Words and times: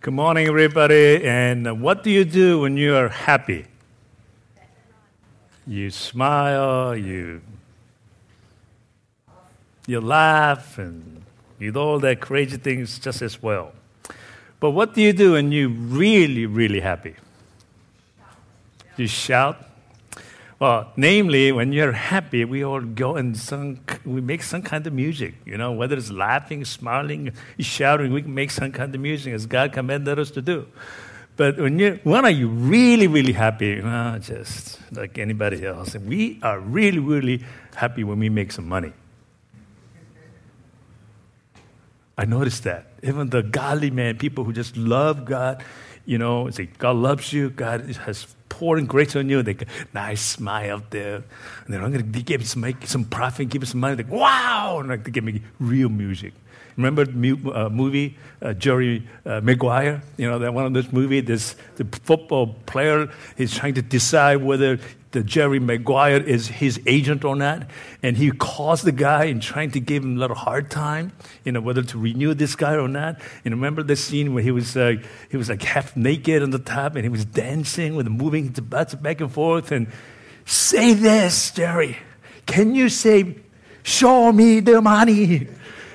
Good 0.00 0.14
morning, 0.14 0.46
everybody. 0.46 1.24
And 1.24 1.82
what 1.82 2.04
do 2.04 2.10
you 2.10 2.24
do 2.24 2.60
when 2.60 2.76
you 2.76 2.94
are 2.94 3.08
happy? 3.08 3.66
You 5.66 5.90
smile, 5.90 6.96
you 6.96 7.40
you 9.88 10.00
laugh, 10.00 10.78
and 10.78 11.24
you 11.58 11.72
do 11.72 11.80
all 11.80 11.98
that 11.98 12.20
crazy 12.20 12.58
things 12.58 13.00
just 13.00 13.22
as 13.22 13.42
well. 13.42 13.72
But 14.60 14.70
what 14.70 14.94
do 14.94 15.02
you 15.02 15.12
do 15.12 15.32
when 15.32 15.50
you're 15.50 15.68
really, 15.68 16.46
really 16.46 16.80
happy? 16.80 17.16
You 18.96 19.08
shout. 19.08 19.67
Well, 20.60 20.90
namely, 20.96 21.52
when 21.52 21.72
you're 21.72 21.92
happy, 21.92 22.44
we 22.44 22.64
all 22.64 22.80
go 22.80 23.14
and 23.14 23.36
some, 23.36 23.78
we 24.04 24.20
make 24.20 24.42
some 24.42 24.62
kind 24.62 24.84
of 24.88 24.92
music, 24.92 25.34
you 25.44 25.56
know, 25.56 25.70
whether 25.70 25.96
it's 25.96 26.10
laughing, 26.10 26.64
smiling, 26.64 27.32
shouting, 27.60 28.12
we 28.12 28.22
make 28.22 28.50
some 28.50 28.72
kind 28.72 28.92
of 28.92 29.00
music 29.00 29.34
as 29.34 29.46
God 29.46 29.72
commanded 29.72 30.18
us 30.18 30.32
to 30.32 30.42
do. 30.42 30.66
But 31.36 31.58
when, 31.58 31.78
you, 31.78 32.00
when 32.02 32.24
are 32.24 32.30
you 32.30 32.48
really, 32.48 33.06
really 33.06 33.32
happy? 33.32 33.80
Well, 33.80 34.18
just 34.18 34.80
like 34.90 35.16
anybody 35.18 35.64
else. 35.64 35.94
We 35.94 36.40
are 36.42 36.58
really, 36.58 36.98
really 36.98 37.44
happy 37.76 38.02
when 38.02 38.18
we 38.18 38.28
make 38.28 38.50
some 38.50 38.68
money. 38.68 38.92
I 42.16 42.24
noticed 42.24 42.64
that. 42.64 42.90
Even 43.04 43.30
the 43.30 43.44
godly 43.44 43.92
man, 43.92 44.18
people 44.18 44.42
who 44.42 44.52
just 44.52 44.76
love 44.76 45.24
God, 45.24 45.62
you 46.04 46.18
know, 46.18 46.50
say, 46.50 46.66
God 46.66 46.96
loves 46.96 47.32
you, 47.32 47.50
God 47.50 47.82
has 47.82 48.26
pouring 48.48 48.86
grace 48.86 49.16
on 49.16 49.28
you. 49.28 49.42
They 49.42 49.54
go, 49.54 49.66
nice 49.92 50.20
smile 50.20 50.82
there. 50.90 51.16
And 51.16 51.74
then 51.74 51.84
I'm 51.84 51.92
going 51.92 52.12
to 52.12 52.22
give 52.22 52.46
some, 52.46 52.62
make 52.62 52.86
some 52.86 53.04
profit, 53.04 53.48
give 53.48 53.62
me 53.62 53.66
some 53.66 53.80
money. 53.80 53.96
They 53.96 54.02
go, 54.02 54.16
wow! 54.16 54.78
And 54.80 54.88
like, 54.88 55.04
they 55.04 55.10
give 55.10 55.24
me 55.24 55.42
real 55.58 55.88
music. 55.88 56.32
Remember 56.76 57.04
the 57.04 57.36
uh, 57.52 57.68
movie 57.68 58.16
uh, 58.40 58.52
Jerry 58.52 59.06
uh, 59.26 59.40
Maguire? 59.40 60.00
You 60.16 60.30
know 60.30 60.38
that 60.38 60.54
one 60.54 60.64
of 60.64 60.72
those 60.72 60.92
movies. 60.92 61.24
This 61.24 61.56
the 61.74 61.84
football 62.04 62.54
player 62.66 63.10
is 63.36 63.52
trying 63.52 63.74
to 63.74 63.82
decide 63.82 64.36
whether 64.36 64.78
the 65.12 65.22
Jerry 65.22 65.58
Maguire 65.58 66.22
is 66.22 66.48
his 66.48 66.80
agent 66.86 67.24
or 67.24 67.34
not, 67.34 67.66
and 68.02 68.16
he 68.16 68.30
calls 68.30 68.82
the 68.82 68.92
guy 68.92 69.24
and 69.24 69.40
trying 69.40 69.70
to 69.70 69.80
give 69.80 70.04
him 70.04 70.16
a 70.16 70.20
little 70.20 70.36
hard 70.36 70.70
time, 70.70 71.12
you 71.44 71.52
know, 71.52 71.60
whether 71.60 71.82
to 71.82 71.98
renew 71.98 72.34
this 72.34 72.54
guy 72.54 72.74
or 72.74 72.88
not. 72.88 73.20
And 73.44 73.54
remember 73.54 73.82
the 73.82 73.96
scene 73.96 74.34
where 74.34 74.42
he 74.42 74.50
was 74.50 74.76
uh, 74.76 74.96
he 75.30 75.36
was 75.36 75.48
like 75.48 75.62
half 75.62 75.96
naked 75.96 76.42
on 76.42 76.50
the 76.50 76.58
top, 76.58 76.94
and 76.94 77.04
he 77.04 77.08
was 77.08 77.24
dancing 77.24 77.96
with 77.96 78.06
moving 78.08 78.48
his 78.48 78.60
butts 78.60 78.94
back 78.94 79.20
and 79.20 79.32
forth, 79.32 79.72
and 79.72 79.86
say 80.44 80.92
this, 80.92 81.52
Jerry, 81.52 81.96
can 82.44 82.74
you 82.74 82.88
say, 82.90 83.36
"Show 83.82 84.32
me 84.32 84.60
the 84.60 84.82
money"? 84.82 85.48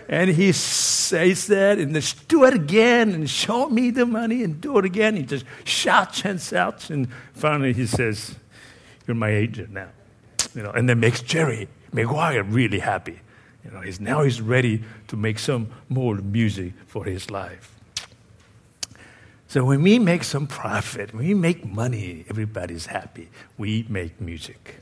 And 0.09 0.29
he 0.29 0.51
says 0.51 1.47
that, 1.47 1.79
and 1.79 1.95
then 1.95 2.03
do 2.27 2.43
it 2.43 2.53
again, 2.53 3.11
and 3.13 3.29
show 3.29 3.69
me 3.69 3.89
the 3.89 4.05
money, 4.05 4.43
and 4.43 4.59
do 4.59 4.77
it 4.77 4.85
again. 4.85 5.15
He 5.15 5.23
just 5.23 5.45
shouts 5.63 6.25
and 6.25 6.41
shouts, 6.41 6.89
and 6.89 7.07
finally 7.33 7.73
he 7.73 7.87
says, 7.87 8.35
"You're 9.07 9.15
my 9.15 9.29
agent 9.29 9.71
now," 9.71 9.89
you 10.55 10.63
know, 10.63 10.71
and 10.71 10.87
that 10.89 10.97
makes 10.97 11.21
Jerry 11.21 11.67
Maguire 11.91 12.43
really 12.43 12.79
happy. 12.79 13.19
You 13.65 13.71
know, 13.71 13.81
he's 13.81 13.99
now 13.99 14.23
he's 14.23 14.41
ready 14.41 14.83
to 15.07 15.17
make 15.17 15.39
some 15.39 15.67
more 15.89 16.15
music 16.15 16.73
for 16.87 17.05
his 17.05 17.29
life. 17.29 17.69
So 19.47 19.63
when 19.63 19.83
we 19.83 19.99
make 19.99 20.23
some 20.23 20.47
profit, 20.47 21.13
when 21.13 21.27
we 21.27 21.35
make 21.35 21.63
money, 21.63 22.25
everybody's 22.27 22.87
happy. 22.87 23.29
We 23.55 23.85
make 23.87 24.19
music. 24.19 24.77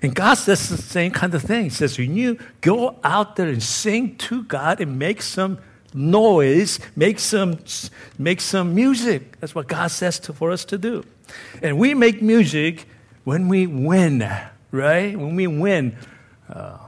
And 0.00 0.14
God 0.14 0.34
says 0.34 0.68
the 0.68 0.76
same 0.76 1.10
kind 1.10 1.34
of 1.34 1.42
thing. 1.42 1.64
He 1.64 1.70
says, 1.70 1.98
when 1.98 2.16
you 2.16 2.38
go 2.60 3.00
out 3.02 3.34
there 3.34 3.48
and 3.48 3.60
sing 3.60 4.16
to 4.18 4.44
God 4.44 4.80
and 4.80 4.96
make 4.96 5.22
some 5.22 5.58
noise, 5.92 6.78
make 6.94 7.18
some, 7.18 7.58
make 8.16 8.40
some 8.40 8.76
music. 8.76 9.40
That's 9.40 9.56
what 9.56 9.66
God 9.66 9.90
says 9.90 10.20
to, 10.20 10.32
for 10.32 10.52
us 10.52 10.64
to 10.66 10.78
do. 10.78 11.04
And 11.60 11.76
we 11.76 11.92
make 11.92 12.22
music 12.22 12.86
when 13.26 13.48
we 13.48 13.66
win, 13.66 14.20
right? 14.70 15.18
When 15.18 15.34
we 15.34 15.48
win. 15.48 15.96
Uh, 16.48 16.78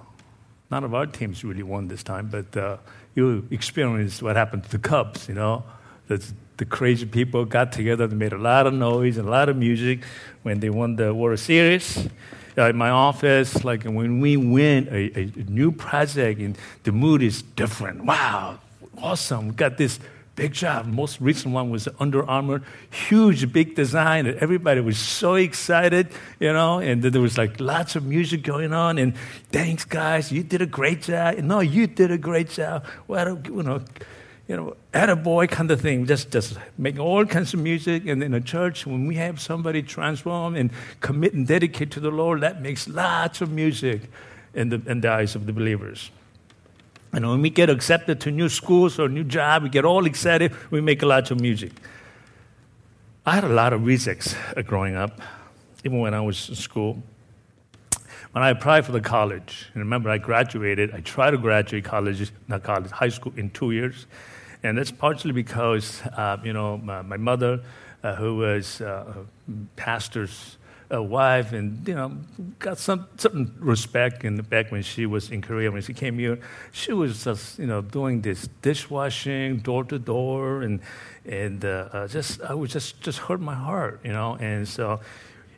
none 0.71 0.85
of 0.85 0.95
our 0.95 1.05
teams 1.05 1.43
really 1.43 1.65
won 1.65 1.89
this 1.89 2.05
time, 2.05 2.29
but 2.29 2.57
uh, 2.57 2.77
you 3.17 3.45
experienced 3.51 4.23
what 4.23 4.37
happened 4.37 4.63
to 4.63 4.71
the 4.71 4.79
Cubs, 4.79 5.27
you 5.27 5.35
know? 5.35 5.65
That's, 6.07 6.33
the 6.59 6.65
crazy 6.65 7.07
people 7.07 7.45
got 7.45 7.73
together, 7.73 8.07
they 8.07 8.15
made 8.15 8.33
a 8.33 8.39
lot 8.39 8.69
of 8.69 8.75
noise 8.75 9.17
and 9.17 9.27
a 9.27 9.31
lot 9.31 9.49
of 9.49 9.57
music 9.57 10.05
when 10.43 10.61
they 10.61 10.71
won 10.71 10.95
the 10.95 11.13
World 11.13 11.41
Series 11.41 12.09
uh, 12.57 12.69
in 12.69 12.77
my 12.77 12.91
office, 12.91 13.65
like 13.65 13.83
when 13.85 14.21
we 14.21 14.37
win 14.37 14.89
a, 14.91 15.21
a, 15.21 15.25
new 15.49 15.71
project 15.73 16.41
and 16.41 16.59
the 16.85 16.93
mood 16.93 17.23
is 17.23 17.43
different. 17.43 18.05
Wow, 18.05 18.59
awesome. 19.01 19.49
We 19.49 19.55
got 19.55 19.77
this 19.77 20.01
big 20.39 20.53
job. 20.53 20.87
Most 20.87 21.21
recent 21.21 21.53
one 21.53 21.69
was 21.69 21.89
Under 21.99 22.23
Armour, 22.23 22.63
huge, 22.91 23.53
big 23.53 23.75
design. 23.75 24.27
And 24.27 24.39
everybody 24.39 24.81
was 24.81 24.97
so 24.97 25.35
excited, 25.35 26.07
you 26.39 26.53
know, 26.53 26.79
and 26.79 27.03
there 27.03 27.21
was 27.21 27.37
like 27.37 27.59
lots 27.59 27.97
of 27.97 28.07
music 28.07 28.45
going 28.45 28.73
on. 28.73 28.99
And 28.99 29.17
thanks, 29.51 29.85
guys, 29.85 30.31
you 30.31 30.45
did 30.45 30.63
a 30.63 30.67
great 30.67 31.03
job. 31.03 31.39
No, 31.39 31.59
you 31.59 31.89
did 31.89 32.13
a 32.13 32.19
great 32.19 32.51
job. 32.51 32.87
Well, 33.09 33.43
you 33.47 33.65
know, 33.65 33.83
you 34.47 34.57
know, 34.57 34.77
at 34.95 35.11
a 35.11 35.17
boy 35.17 35.49
kind 35.49 35.73
of 35.73 35.81
thing, 35.81 36.07
just, 36.07 36.31
just 36.31 36.57
making 36.79 37.01
all 37.01 37.27
kinds 37.27 37.53
of 37.53 37.59
music. 37.61 38.07
And 38.07 38.23
in 38.23 38.33
a 38.33 38.41
church, 38.41 38.87
when 38.87 39.09
we 39.09 39.17
have 39.17 39.41
somebody 39.41 39.83
transform 39.83 40.55
and 40.55 40.71
commit 41.01 41.35
and 41.35 41.49
dedicate 41.49 41.91
to 41.93 42.01
the 42.01 42.13
Lord, 42.13 42.43
that 42.43 42.63
makes 42.63 42.87
lots 42.87 43.41
of 43.41 43.51
music 43.51 44.03
in 44.55 44.69
the, 44.69 44.81
in 44.87 45.01
the 45.01 45.11
eyes 45.11 45.35
of 45.35 45.47
the 45.47 45.53
believers. 45.53 46.13
And 47.13 47.29
when 47.29 47.41
we 47.41 47.51
get 47.51 47.71
accepted 47.71 48.21
to 48.21 48.31
new 48.31 48.49
schools 48.49 48.99
or 48.99 49.09
new 49.09 49.25
job, 49.25 49.63
we 49.63 49.69
get 49.69 49.85
all 49.85 50.05
excited, 50.07 50.53
we 50.71 50.81
make 50.81 51.03
a 51.03 51.07
lot 51.07 51.31
of 51.31 51.41
music. 51.41 51.73
I 53.25 53.35
had 53.35 53.45
a 53.45 53.49
lot 53.49 53.73
of 53.73 53.85
rejects 53.85 54.35
growing 54.65 54.95
up, 54.95 55.21
even 55.85 56.01
when 56.01 56.15
I 56.15 56.21
was 56.21 56.49
in 56.49 56.55
school. 56.55 57.03
When 58.33 58.43
I 58.43 58.51
applied 58.51 58.85
for 58.85 58.93
the 58.93 59.01
college, 59.01 59.67
and 59.73 59.83
remember 59.83 60.11
I 60.11 60.19
graduated, 60.19 60.95
I 60.95 61.01
tried 61.01 61.31
to 61.31 61.39
graduate 61.39 61.85
college, 61.85 62.31
not 62.47 62.63
college, 62.63 62.91
high 62.91 63.09
school 63.09 63.33
in 63.37 63.51
two 63.51 63.71
years. 63.71 64.07
And 64.63 64.77
that's 64.77 64.91
partially 64.91 65.33
because, 65.33 66.03
uh, 66.17 66.37
you 66.45 66.53
know, 66.53 66.79
my, 66.79 67.03
my 67.03 67.17
mother, 67.17 67.61
uh, 68.03 68.15
who 68.17 68.37
was 68.37 68.81
uh, 68.81 69.25
pastor's 69.77 70.57
uh, 70.93 71.03
wife, 71.03 71.53
and, 71.53 71.87
you 71.87 71.95
know, 71.95 72.17
got 72.59 72.79
some 72.79 73.07
certain 73.17 73.55
respect 73.59 74.23
the 74.23 74.43
back 74.43 74.73
when 74.73 74.83
she 74.83 75.07
was 75.07 75.31
in 75.31 75.43
Korea. 75.43 75.71
When 75.71 75.83
she 75.83 75.93
came 75.93 76.19
here, 76.19 76.39
she 76.73 76.93
was 76.93 77.25
just, 77.25 77.59
you 77.59 77.67
know, 77.67 77.83
doing 77.83 78.23
this 78.23 78.49
dishwashing, 78.63 79.59
door 79.59 79.85
to 79.85 79.99
door, 79.99 80.63
and, 80.63 80.81
and 81.27 81.65
uh, 81.65 81.89
uh, 81.93 82.09
just, 82.09 82.41
I 82.43 82.55
was 82.55 82.73
just, 82.73 83.01
just 83.01 83.19
hurt 83.19 83.41
my 83.41 83.55
heart, 83.55 84.01
you 84.03 84.13
know. 84.13 84.37
And 84.41 84.67
so, 84.67 85.01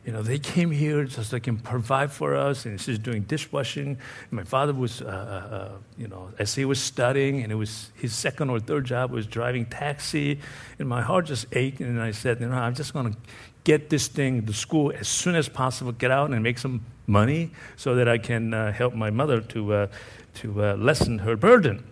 you 0.05 0.11
know, 0.11 0.23
they 0.23 0.39
came 0.39 0.71
here 0.71 1.03
just 1.03 1.29
so 1.29 1.35
they 1.35 1.39
can 1.39 1.59
provide 1.59 2.11
for 2.11 2.35
us, 2.35 2.65
and 2.65 2.81
she's 2.81 2.97
doing 2.97 3.21
dishwashing. 3.21 3.99
My 4.31 4.43
father 4.43 4.73
was, 4.73 5.01
uh, 5.01 5.05
uh, 5.05 5.55
uh, 5.55 5.71
you 5.97 6.07
know, 6.07 6.29
as 6.39 6.55
he 6.55 6.65
was 6.65 6.81
studying, 6.81 7.43
and 7.43 7.51
it 7.51 7.55
was 7.55 7.91
his 7.95 8.13
second 8.15 8.49
or 8.49 8.59
third 8.59 8.85
job 8.85 9.11
was 9.11 9.27
driving 9.27 9.65
taxi, 9.65 10.39
and 10.79 10.89
my 10.89 11.03
heart 11.03 11.27
just 11.27 11.45
ached, 11.51 11.81
and 11.81 12.01
I 12.01 12.11
said, 12.11 12.41
you 12.41 12.47
know, 12.49 12.55
I'm 12.55 12.73
just 12.73 12.93
going 12.93 13.13
to 13.13 13.19
get 13.63 13.89
this 13.89 14.07
thing 14.07 14.45
to 14.45 14.53
school 14.53 14.91
as 14.97 15.07
soon 15.07 15.35
as 15.35 15.47
possible, 15.47 15.91
get 15.91 16.11
out 16.11 16.31
and 16.31 16.41
make 16.43 16.57
some 16.57 16.83
money 17.07 17.51
so 17.75 17.95
that 17.95 18.07
I 18.07 18.17
can 18.17 18.53
uh, 18.53 18.71
help 18.71 18.93
my 18.93 19.09
mother 19.09 19.41
to, 19.41 19.73
uh, 19.73 19.87
to 20.35 20.63
uh, 20.63 20.75
lessen 20.75 21.19
her 21.19 21.35
burden. 21.35 21.83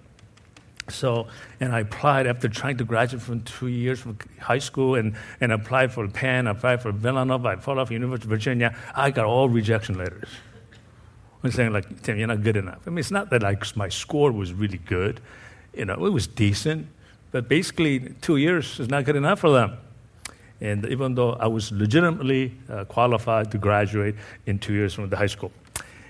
So, 0.88 1.28
and 1.59 1.74
I 1.74 1.81
applied 1.81 2.25
after 2.25 2.50
trying 2.50 2.78
to 2.78 2.84
graduate 2.84 3.22
from 3.22 3.41
two 3.41 3.68
years 3.68 4.00
from 4.00 4.18
high 4.40 4.58
school 4.58 4.96
and, 4.96 5.16
and 5.40 5.52
applied 5.52 5.94
for 5.94 6.08
Penn, 6.08 6.47
applied 6.47 6.81
for 6.81 6.91
Villanova, 6.91 7.50
I 7.50 7.56
followed 7.58 7.81
off 7.81 7.91
University 7.91 8.25
of 8.25 8.29
Virginia. 8.29 8.75
I 8.96 9.12
got 9.12 9.25
all 9.25 9.50
rejection 9.50 9.97
letters. 9.97 10.29
I'm 11.44 11.52
saying 11.52 11.72
like, 11.72 12.02
Tim, 12.02 12.18
you're 12.18 12.28
not 12.28 12.44
good 12.44 12.58
enough. 12.58 12.81
I 12.85 12.90
mean, 12.90 12.97
it's 12.97 13.12
not 13.12 13.29
that 13.29 13.44
like 13.44 13.75
my 13.78 13.88
score 13.88 14.31
was 14.31 14.52
really 14.52 14.79
good. 14.79 15.22
You 15.74 15.85
know, 15.85 16.06
it 16.06 16.09
was 16.09 16.28
decent, 16.28 16.88
but 17.31 17.47
basically 17.47 18.16
two 18.22 18.38
years 18.38 18.79
is 18.79 18.90
not 18.90 19.06
good 19.06 19.16
enough 19.16 19.40
for 19.40 19.52
them. 19.52 19.78
And 20.61 20.85
even 20.88 21.16
though 21.16 21.34
I 21.34 21.47
was 21.47 21.72
legitimately 21.72 22.53
uh, 22.70 22.85
qualified 22.85 23.52
to 23.52 23.58
graduate 23.58 24.16
in 24.46 24.59
two 24.59 24.73
years 24.73 24.94
from 24.94 25.09
the 25.09 25.16
high 25.17 25.28
school. 25.28 25.52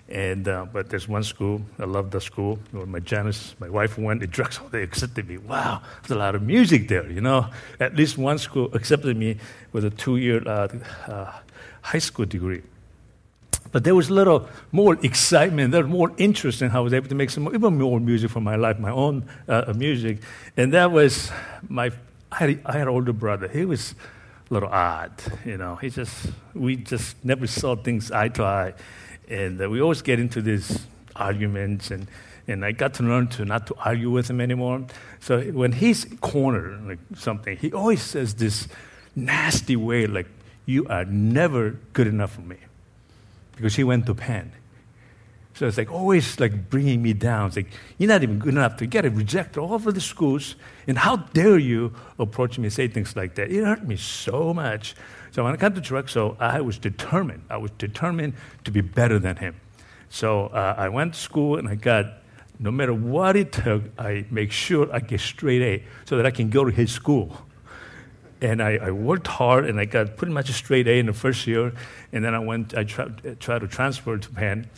And, 0.10 0.48
uh, 0.48 0.66
but 0.74 0.90
there's 0.90 1.08
one 1.08 1.24
school, 1.24 1.62
I 1.78 1.86
love 1.86 2.10
the 2.10 2.20
school. 2.20 2.58
When 2.72 2.90
my 2.90 3.00
Janice, 3.00 3.54
my 3.60 3.70
wife 3.70 3.98
went 3.98 4.22
to 4.22 4.28
Drexel, 4.28 4.68
they 4.70 4.82
accepted 4.82 5.28
me. 5.28 5.38
Wow, 5.38 5.82
there's 6.02 6.12
a 6.12 6.20
lot 6.20 6.34
of 6.34 6.42
music 6.42 6.88
there, 6.88 7.08
you 7.10 7.22
know. 7.22 7.46
At 7.80 7.96
least 7.96 8.18
one 8.18 8.40
school 8.40 8.74
accepted 8.74 9.16
me 9.16 9.38
with 9.72 9.86
a 9.86 9.92
two-year 9.92 10.42
uh, 10.48 10.68
uh, 11.08 11.32
high 11.82 12.00
school 12.00 12.26
degree. 12.26 12.64
But 13.72 13.84
there 13.84 13.94
was 13.94 14.10
a 14.10 14.14
little 14.16 14.50
more 14.72 14.98
excitement, 15.04 15.72
there 15.72 15.84
was 15.84 15.92
more 15.92 16.12
interest 16.18 16.64
in 16.64 16.72
how 16.72 16.80
I 16.80 16.82
was 16.82 16.94
able 16.94 17.08
to 17.10 17.16
make 17.16 17.30
some 17.30 17.48
even 17.54 17.78
more 17.78 18.00
music 18.00 18.32
for 18.32 18.42
my 18.42 18.56
life, 18.56 18.80
my 18.80 18.90
own 18.90 19.30
uh, 19.48 19.72
music. 19.76 20.24
And 20.58 20.74
that 20.74 20.92
was 20.92 21.32
my, 21.68 21.92
I 22.32 22.36
had, 22.36 22.60
I 22.66 22.72
had 22.72 22.82
an 22.82 22.88
older 22.88 23.14
brother. 23.14 23.48
He 23.48 23.64
was 23.64 23.94
little 24.50 24.70
odd, 24.70 25.12
you 25.46 25.58
know. 25.58 25.76
He 25.76 25.90
just, 25.90 26.28
we 26.54 26.76
just 26.76 27.24
never 27.24 27.48
saw 27.48 27.76
things 27.76 28.12
eye 28.12 28.30
to 28.30 28.44
eye. 28.44 28.74
And 29.28 29.62
uh, 29.62 29.70
we 29.70 29.82
always 29.82 30.02
get 30.02 30.20
into 30.20 30.42
these 30.42 30.86
arguments, 31.16 31.92
and, 31.92 32.08
and 32.48 32.66
I 32.66 32.72
got 32.72 32.96
to 32.96 33.04
learn 33.04 33.28
to 33.30 33.46
not 33.46 33.68
to 33.68 33.76
argue 33.76 34.10
with 34.10 34.30
him 34.30 34.42
anymore. 34.42 34.86
So 35.20 35.42
when 35.42 35.72
he's 35.74 36.06
cornered 36.22 36.88
like 36.88 37.00
something, 37.16 37.58
he 37.58 37.72
always 37.72 38.02
says 38.02 38.34
this 38.36 38.68
nasty 39.16 39.76
way, 39.76 40.08
like 40.08 40.28
"You 40.66 40.88
are 40.88 41.06
never 41.06 41.72
good 41.94 42.08
enough 42.08 42.34
for 42.34 42.42
me," 42.42 42.58
because 43.56 43.76
he 43.76 43.84
went 43.84 44.08
to 44.08 44.16
Penn. 44.16 44.52
So 45.60 45.68
it's 45.68 45.78
like 45.78 45.92
always 45.92 46.40
like 46.40 46.70
bringing 46.70 47.02
me 47.02 47.12
down. 47.12 47.48
It's 47.48 47.58
like 47.58 47.68
you're 47.98 48.08
not 48.08 48.24
even 48.24 48.40
good 48.40 48.54
enough 48.54 48.78
to 48.78 48.86
get 48.86 49.04
it 49.04 49.12
rejected 49.12 49.60
all 49.60 49.74
over 49.74 49.92
the 49.92 50.00
schools, 50.00 50.56
and 50.88 50.98
how 50.98 51.18
dare 51.18 51.58
you 51.58 51.94
approach 52.18 52.58
me 52.58 52.68
and 52.68 52.74
say 52.74 52.88
things 52.88 53.14
like 53.18 53.36
that? 53.36 53.52
It 53.52 53.66
hurt 53.66 53.86
me 53.86 53.98
so 53.98 54.54
much. 54.54 54.96
So 55.32 55.44
when 55.44 55.52
I 55.52 55.58
got 55.58 55.76
to 55.76 55.82
Drexel, 55.82 56.38
I 56.40 56.62
was 56.62 56.78
determined. 56.78 57.44
I 57.50 57.58
was 57.58 57.72
determined 57.72 58.36
to 58.64 58.72
be 58.72 58.80
better 58.80 59.20
than 59.20 59.36
him. 59.36 59.60
So 60.08 60.46
uh, 60.46 60.76
I 60.78 60.88
went 60.88 61.16
to 61.16 61.20
school 61.20 61.58
and 61.58 61.68
I 61.68 61.76
got, 61.76 62.06
no 62.58 62.72
matter 62.72 62.94
what 62.94 63.36
it 63.36 63.52
took, 63.52 63.84
I 64.00 64.28
make 64.32 64.54
sure 64.54 64.88
I 64.96 65.02
get 65.02 65.20
straight 65.20 65.62
A 65.62 65.84
so 66.06 66.16
that 66.16 66.26
I 66.26 66.32
can 66.32 66.50
go 66.50 66.64
to 66.64 66.72
his 66.72 66.90
school. 66.90 67.38
And 68.40 68.64
I, 68.64 68.78
I 68.78 68.92
worked 68.92 69.28
hard 69.28 69.66
and 69.66 69.78
I 69.78 69.84
got 69.84 70.16
pretty 70.16 70.32
much 70.32 70.50
a 70.50 70.54
straight 70.54 70.88
A 70.88 71.00
in 71.00 71.08
the 71.08 71.14
first 71.14 71.46
year. 71.46 71.74
And 72.14 72.24
then 72.24 72.34
I 72.34 72.40
went, 72.40 72.78
I 72.78 72.86
tried 72.86 73.26
to 73.60 73.68
transfer 73.68 74.18
to 74.18 74.30
Penn 74.30 74.70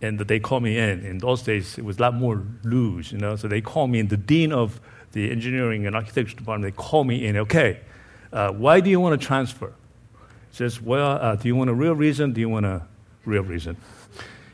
and 0.00 0.18
they 0.18 0.38
called 0.38 0.62
me 0.62 0.78
in. 0.78 1.04
In 1.04 1.18
those 1.18 1.42
days, 1.42 1.78
it 1.78 1.84
was 1.84 1.98
a 1.98 2.02
lot 2.02 2.14
more 2.14 2.42
loose, 2.62 3.12
you 3.12 3.18
know. 3.18 3.36
So 3.36 3.48
they 3.48 3.60
called 3.60 3.90
me 3.90 3.98
in. 3.98 4.08
The 4.08 4.16
dean 4.16 4.52
of 4.52 4.80
the 5.12 5.30
engineering 5.30 5.86
and 5.86 5.96
architecture 5.96 6.36
department, 6.36 6.72
they 6.72 6.82
called 6.82 7.06
me 7.06 7.26
in. 7.26 7.36
Okay, 7.36 7.80
uh, 8.32 8.52
why 8.52 8.80
do 8.80 8.90
you 8.90 9.00
want 9.00 9.20
to 9.20 9.26
transfer? 9.26 9.72
He 10.50 10.56
says, 10.56 10.80
well, 10.80 11.18
uh, 11.20 11.36
do 11.36 11.48
you 11.48 11.56
want 11.56 11.70
a 11.70 11.74
real 11.74 11.94
reason? 11.94 12.32
Do 12.32 12.40
you 12.40 12.48
want 12.48 12.66
a 12.66 12.82
real 13.24 13.42
reason? 13.42 13.76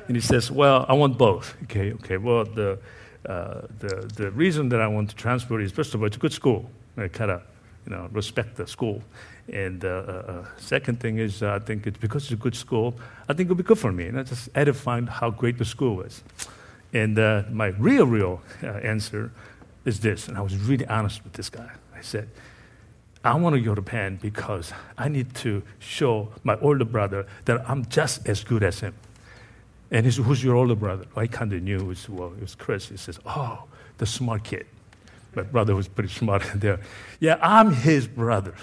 And 0.06 0.16
he 0.16 0.20
says, 0.20 0.50
well, 0.50 0.84
I 0.88 0.92
want 0.94 1.16
both. 1.18 1.56
Okay, 1.64 1.92
okay. 1.94 2.16
Well, 2.18 2.44
the, 2.44 2.78
uh, 3.26 3.62
the, 3.78 4.10
the 4.14 4.30
reason 4.32 4.68
that 4.70 4.80
I 4.80 4.86
want 4.86 5.10
to 5.10 5.16
transfer 5.16 5.60
is, 5.60 5.72
first 5.72 5.94
of 5.94 6.00
all, 6.00 6.06
it's 6.06 6.16
a 6.16 6.20
good 6.20 6.32
school. 6.32 6.70
I 6.96 7.08
kind 7.08 7.30
of, 7.30 7.42
you 7.86 7.94
know, 7.94 8.08
respect 8.12 8.56
the 8.56 8.66
school. 8.66 9.02
And 9.52 9.84
uh, 9.84 9.88
uh, 9.88 9.92
uh, 9.92 10.46
second 10.56 11.00
thing 11.00 11.18
is, 11.18 11.42
I 11.42 11.58
think 11.58 11.86
it's 11.86 11.98
because 11.98 12.24
it's 12.24 12.32
a 12.32 12.36
good 12.36 12.56
school, 12.56 12.94
I 13.28 13.34
think 13.34 13.46
it'll 13.46 13.56
be 13.56 13.62
good 13.62 13.78
for 13.78 13.92
me. 13.92 14.06
And 14.06 14.18
I 14.18 14.22
just 14.22 14.48
edifying 14.54 15.06
how 15.06 15.30
great 15.30 15.58
the 15.58 15.64
school 15.64 16.00
is. 16.02 16.22
And 16.92 17.16
my 17.52 17.66
real, 17.78 18.06
real 18.06 18.40
answer 18.62 19.32
is 19.84 20.00
this, 20.00 20.28
and 20.28 20.38
I 20.38 20.40
was 20.40 20.56
really 20.56 20.86
honest 20.86 21.24
with 21.24 21.32
this 21.34 21.50
guy. 21.50 21.70
I 21.94 22.00
said, 22.00 22.28
I 23.24 23.34
want 23.34 23.56
to 23.56 23.60
go 23.60 23.74
to 23.74 23.82
Penn 23.82 24.18
because 24.20 24.72
I 24.98 25.08
need 25.08 25.34
to 25.36 25.62
show 25.78 26.28
my 26.42 26.56
older 26.60 26.84
brother 26.84 27.26
that 27.46 27.68
I'm 27.68 27.86
just 27.86 28.28
as 28.28 28.44
good 28.44 28.62
as 28.62 28.80
him. 28.80 28.94
And 29.90 30.04
he 30.04 30.12
said, 30.12 30.24
Who's 30.24 30.44
your 30.44 30.56
older 30.56 30.74
brother? 30.74 31.06
I 31.16 31.26
kind 31.26 31.52
of 31.52 31.62
knew 31.62 31.78
it 31.78 31.86
was, 31.86 32.08
well, 32.08 32.32
it 32.34 32.40
was 32.40 32.54
Chris. 32.54 32.88
He 32.88 32.96
says, 32.96 33.18
Oh, 33.24 33.64
the 33.98 34.06
smart 34.06 34.44
kid. 34.44 34.66
My 35.34 35.42
brother 35.42 35.74
was 35.74 35.88
pretty 35.88 36.10
smart 36.10 36.42
there. 36.54 36.80
Yeah, 37.18 37.38
I'm 37.40 37.72
his 37.72 38.06
brother. 38.06 38.54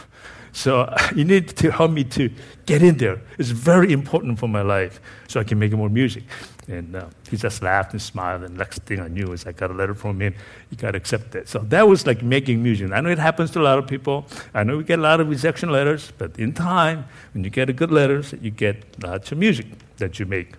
So 0.54 0.94
you 1.16 1.24
need 1.24 1.50
to 1.50 1.72
help 1.72 1.92
me 1.92 2.04
to 2.06 2.30
get 2.66 2.82
in 2.82 2.98
there. 2.98 3.22
It's 3.38 3.50
very 3.50 3.92
important 3.94 4.40
for 4.40 4.48
my 4.48 4.62
life 4.62 5.00
so 5.28 5.40
I 5.40 5.44
can 5.44 5.60
make 5.60 5.72
more 5.72 5.90
music. 5.90 6.24
And 6.68 6.96
uh, 6.96 7.08
he 7.30 7.38
just 7.38 7.62
laughed 7.64 7.92
and 7.94 8.02
smiled. 8.02 8.44
And 8.44 8.58
next 8.58 8.84
thing 8.84 9.00
I 9.00 9.08
knew 9.08 9.34
is 9.34 9.46
I 9.46 9.52
got 9.52 9.72
a 9.72 9.74
letter 9.74 9.94
from 9.94 10.22
him. 10.22 10.36
You 10.70 10.78
got 10.78 10.92
to 10.92 10.98
accept 10.98 11.36
it. 11.36 11.50
So 11.50 11.60
that 11.60 11.88
was 11.88 12.06
like 12.06 12.22
making 12.22 12.62
music. 12.62 12.92
I 12.92 13.02
know 13.02 13.10
it 13.10 13.18
happens 13.18 13.52
to 13.52 13.62
a 13.62 13.64
lot 13.64 13.78
of 13.78 13.88
people. 13.88 14.26
I 14.54 14.64
know 14.64 14.78
we 14.78 14.84
get 14.84 15.00
a 15.00 15.02
lot 15.02 15.20
of 15.20 15.30
rejection 15.30 15.70
letters, 15.70 16.12
but 16.18 16.38
in 16.40 16.54
time, 16.54 17.06
when 17.34 17.44
you 17.44 17.50
get 17.50 17.70
a 17.70 17.74
good 17.74 17.92
letters, 17.92 18.34
you 18.42 18.52
get 18.52 19.04
lots 19.04 19.32
of 19.32 19.38
music 19.38 19.66
that 19.98 20.20
you 20.20 20.26
make. 20.26 20.54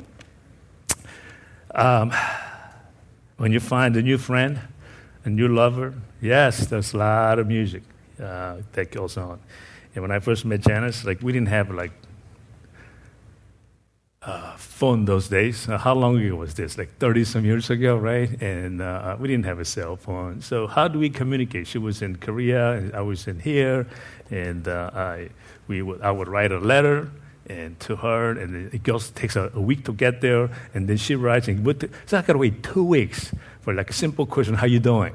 Um, 1.74 2.12
when 3.38 3.52
you 3.52 3.60
find 3.60 3.96
a 3.96 4.02
new 4.02 4.18
friend, 4.18 4.60
a 5.24 5.30
new 5.30 5.48
lover, 5.48 5.94
yes, 6.20 6.66
there's 6.66 6.92
a 6.92 6.98
lot 6.98 7.38
of 7.38 7.46
music 7.46 7.82
uh, 8.22 8.56
that 8.72 8.90
goes 8.90 9.16
on. 9.16 9.40
And 9.94 10.02
when 10.02 10.10
I 10.10 10.20
first 10.20 10.44
met 10.44 10.60
Janice, 10.60 11.04
like 11.04 11.22
we 11.22 11.32
didn't 11.32 11.48
have 11.48 11.70
like 11.70 11.92
uh, 14.22 14.56
phone 14.56 15.04
those 15.04 15.28
days. 15.28 15.68
Uh, 15.68 15.78
how 15.78 15.94
long 15.94 16.18
ago 16.18 16.36
was 16.36 16.54
this? 16.54 16.78
Like 16.78 16.96
30 16.98 17.24
some 17.24 17.44
years 17.44 17.70
ago, 17.70 17.96
right? 17.96 18.30
And 18.40 18.80
uh, 18.80 19.16
we 19.18 19.28
didn't 19.28 19.44
have 19.46 19.58
a 19.58 19.64
cell 19.64 19.96
phone. 19.96 20.40
So 20.40 20.66
how 20.66 20.88
do 20.88 20.98
we 20.98 21.10
communicate? 21.10 21.66
She 21.66 21.78
was 21.78 22.02
in 22.02 22.16
Korea, 22.16 22.90
I 22.94 23.00
was 23.00 23.26
in 23.26 23.40
here, 23.40 23.86
and 24.30 24.66
uh, 24.68 24.90
I, 24.94 25.28
we 25.66 25.82
would, 25.82 26.00
I 26.02 26.10
would 26.10 26.28
write 26.28 26.52
a 26.52 26.58
letter 26.58 27.10
and 27.48 27.78
to 27.80 27.96
her, 27.96 28.30
and 28.30 28.72
it 28.72 28.84
goes 28.84 29.10
takes 29.10 29.34
a, 29.34 29.50
a, 29.54 29.60
week 29.60 29.84
to 29.84 29.92
get 29.92 30.20
there, 30.20 30.48
and 30.74 30.88
then 30.88 30.96
she 30.96 31.16
writes, 31.16 31.48
and 31.48 31.66
so 32.06 32.16
I 32.16 32.22
got 32.22 32.34
to 32.34 32.38
wait 32.38 32.62
two 32.62 32.84
weeks 32.84 33.32
for 33.60 33.74
like 33.74 33.90
a 33.90 33.92
simple 33.92 34.26
question, 34.26 34.54
how 34.54 34.66
you 34.66 34.78
doing? 34.78 35.12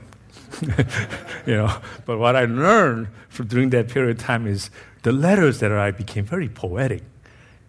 you 1.46 1.56
know, 1.56 1.82
but 2.06 2.18
what 2.18 2.36
I 2.36 2.46
learned 2.46 3.08
from 3.30 3.48
during 3.48 3.70
that 3.72 3.90
period 3.90 4.18
of 4.18 4.24
time 4.24 4.48
is 4.48 4.70
the 5.04 5.12
letters 5.12 5.60
that 5.60 5.72
I 5.72 5.92
became 5.92 6.26
very 6.26 6.50
poetic. 6.50 7.04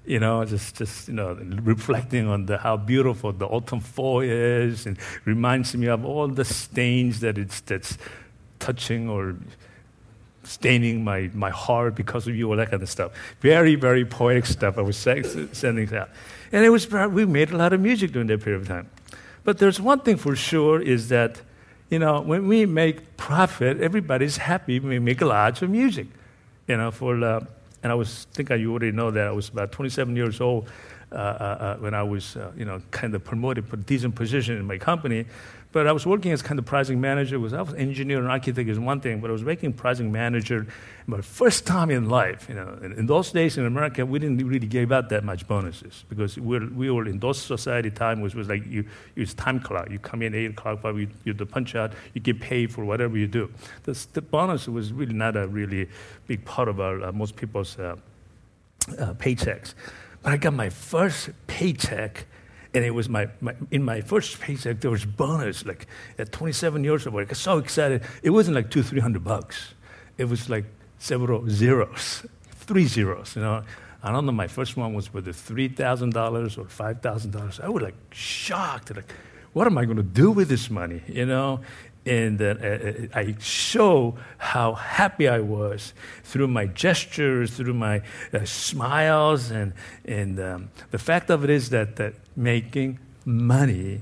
You 0.04 0.20
know, 0.20 0.44
just, 0.44 0.76
just 0.76 1.08
you 1.08 1.14
know, 1.14 1.34
reflecting 1.34 2.28
on 2.28 2.46
the, 2.46 2.56
how 2.56 2.78
beautiful 2.78 3.32
the 3.32 3.46
autumn 3.46 3.80
fall 3.80 4.20
is, 4.20 4.86
and 4.86 4.98
reminds 5.26 5.76
me 5.76 5.86
of 5.88 6.04
all 6.04 6.28
the 6.28 6.44
stains 6.44 7.20
that 7.20 7.36
it's 7.36 7.60
that's 7.60 7.98
touching 8.58 9.08
or 9.08 9.36
staining 10.44 11.04
my, 11.04 11.30
my 11.34 11.50
heart 11.50 11.94
because 11.94 12.26
of 12.26 12.34
you, 12.34 12.48
all 12.50 12.56
that 12.56 12.70
kind 12.70 12.82
of 12.82 12.88
stuff. 12.88 13.12
Very, 13.40 13.74
very 13.74 14.04
poetic 14.04 14.46
stuff 14.46 14.78
I 14.78 14.80
was 14.80 14.96
sending 14.96 15.94
out. 15.94 16.08
And 16.52 16.64
it 16.64 16.70
was, 16.70 16.90
we 16.90 17.26
made 17.26 17.50
a 17.50 17.56
lot 17.56 17.72
of 17.72 17.80
music 17.80 18.12
during 18.12 18.28
that 18.28 18.42
period 18.42 18.62
of 18.62 18.68
time. 18.68 18.88
But 19.44 19.58
there's 19.58 19.80
one 19.80 20.00
thing 20.00 20.16
for 20.16 20.34
sure 20.34 20.80
is 20.80 21.08
that 21.10 21.42
you 21.90 21.98
know, 21.98 22.20
when 22.20 22.46
we 22.46 22.66
make 22.66 23.16
profit, 23.16 23.80
everybody's 23.80 24.36
happy. 24.36 24.78
We 24.78 24.98
make 24.98 25.20
a 25.20 25.26
lot 25.26 25.62
of 25.62 25.70
music. 25.70 26.06
You 26.66 26.76
know, 26.76 26.90
for 26.90 27.22
uh, 27.24 27.40
and 27.82 27.92
I 27.92 27.94
was 27.94 28.26
think 28.32 28.50
you 28.50 28.70
already 28.70 28.92
know 28.92 29.10
that 29.10 29.26
I 29.26 29.32
was 29.32 29.48
about 29.48 29.72
27 29.72 30.14
years 30.16 30.40
old 30.40 30.68
uh, 31.10 31.14
uh, 31.14 31.18
uh, 31.18 31.76
when 31.76 31.94
I 31.94 32.02
was, 32.02 32.36
uh, 32.36 32.52
you 32.56 32.66
know, 32.66 32.82
kind 32.90 33.14
of 33.14 33.24
promoted 33.24 33.72
a 33.72 33.76
decent 33.76 34.14
position 34.14 34.58
in 34.58 34.66
my 34.66 34.76
company. 34.76 35.24
But 35.70 35.86
I 35.86 35.92
was 35.92 36.06
working 36.06 36.32
as 36.32 36.40
kind 36.40 36.58
of 36.58 36.64
pricing 36.64 36.98
manager. 36.98 37.38
Was 37.38 37.52
I 37.52 37.60
was 37.60 37.74
engineer 37.74 38.18
and 38.18 38.28
architect 38.28 38.68
is 38.70 38.78
one 38.78 39.00
thing, 39.00 39.20
but 39.20 39.28
I 39.28 39.32
was 39.32 39.42
making 39.42 39.74
pricing 39.74 40.10
manager. 40.10 40.66
My 41.06 41.20
first 41.20 41.66
time 41.66 41.90
in 41.90 42.08
life, 42.08 42.46
you 42.48 42.54
know, 42.54 42.78
in, 42.82 42.92
in, 42.92 43.06
those 43.06 43.32
days 43.32 43.58
in 43.58 43.66
America, 43.66 44.04
we 44.06 44.18
didn't 44.18 44.38
really 44.46 44.66
give 44.66 44.92
out 44.92 45.10
that 45.10 45.24
much 45.24 45.46
bonuses 45.46 46.04
because 46.08 46.38
we 46.38 46.58
were, 46.58 46.66
we 46.68 46.90
were 46.90 47.06
in 47.06 47.18
those 47.18 47.38
society 47.38 47.90
time, 47.90 48.22
which 48.22 48.34
was 48.34 48.48
like 48.48 48.66
you 48.66 48.84
use 49.14 49.34
time 49.34 49.60
clock. 49.60 49.90
You 49.90 49.98
come 49.98 50.22
in 50.22 50.34
eight 50.34 50.52
o'clock, 50.52 50.80
but 50.82 50.94
you, 50.96 51.08
you 51.24 51.34
do 51.34 51.44
punch 51.44 51.74
out. 51.74 51.92
You 52.14 52.22
get 52.22 52.40
paid 52.40 52.72
for 52.72 52.86
whatever 52.86 53.18
you 53.18 53.26
do. 53.26 53.50
The, 53.82 54.06
the 54.14 54.22
bonus 54.22 54.68
was 54.68 54.92
really 54.92 55.14
not 55.14 55.36
a 55.36 55.46
really 55.46 55.88
big 56.26 56.46
part 56.46 56.68
of 56.68 56.80
our 56.80 57.04
uh, 57.04 57.12
most 57.12 57.36
people's 57.36 57.78
uh, 57.78 57.96
uh, 58.98 59.12
paychecks. 59.14 59.74
But 60.22 60.32
I 60.32 60.38
got 60.38 60.54
my 60.54 60.70
first 60.70 61.30
paycheck 61.46 62.26
and 62.74 62.84
it 62.84 62.90
was 62.90 63.08
my, 63.08 63.28
my, 63.40 63.54
in 63.70 63.82
my 63.82 64.00
first 64.00 64.40
paycheck 64.40 64.80
there 64.80 64.90
was 64.90 65.04
bonus 65.04 65.64
like 65.64 65.86
at 66.18 66.32
27 66.32 66.84
years 66.84 67.06
old 67.06 67.20
i 67.20 67.24
got 67.24 67.36
so 67.36 67.58
excited. 67.58 68.02
It 68.22 68.30
wasn't 68.30 68.56
like 68.56 68.70
two 68.70 68.82
three 68.82 69.00
hundred 69.00 69.24
bucks. 69.24 69.74
It 70.16 70.26
was 70.26 70.50
like 70.50 70.64
several 70.98 71.48
zeros 71.48 72.26
three 72.50 72.86
zeros 72.86 73.36
you 73.36 73.42
know? 73.42 73.62
I 74.02 74.12
don't 74.12 74.26
know 74.26 74.32
my 74.32 74.48
first 74.48 74.76
one 74.76 74.94
was 74.94 75.12
whether 75.12 75.32
$3000 75.32 76.58
or 76.58 76.64
$5000 76.64 77.60
i 77.60 77.68
was 77.68 77.82
like 77.82 77.94
shocked 78.12 78.94
like 78.94 79.12
what 79.52 79.66
am 79.66 79.78
i 79.78 79.84
going 79.84 79.96
to 79.96 80.02
do 80.02 80.30
with 80.30 80.48
this 80.48 80.70
money 80.70 81.02
you 81.06 81.26
know? 81.26 81.60
And 82.06 82.40
uh, 82.40 82.54
uh, 82.62 82.92
I 83.12 83.36
show 83.38 84.16
how 84.38 84.72
happy 84.74 85.28
I 85.28 85.40
was 85.40 85.92
through 86.24 86.48
my 86.48 86.64
gestures, 86.64 87.50
through 87.50 87.74
my 87.74 88.00
uh, 88.32 88.46
smiles, 88.46 89.50
and, 89.50 89.74
and 90.06 90.40
um, 90.40 90.70
the 90.90 90.98
fact 90.98 91.28
of 91.28 91.44
it 91.44 91.50
is 91.50 91.68
that, 91.68 91.96
that 91.96 92.14
making 92.38 93.00
money, 93.24 94.00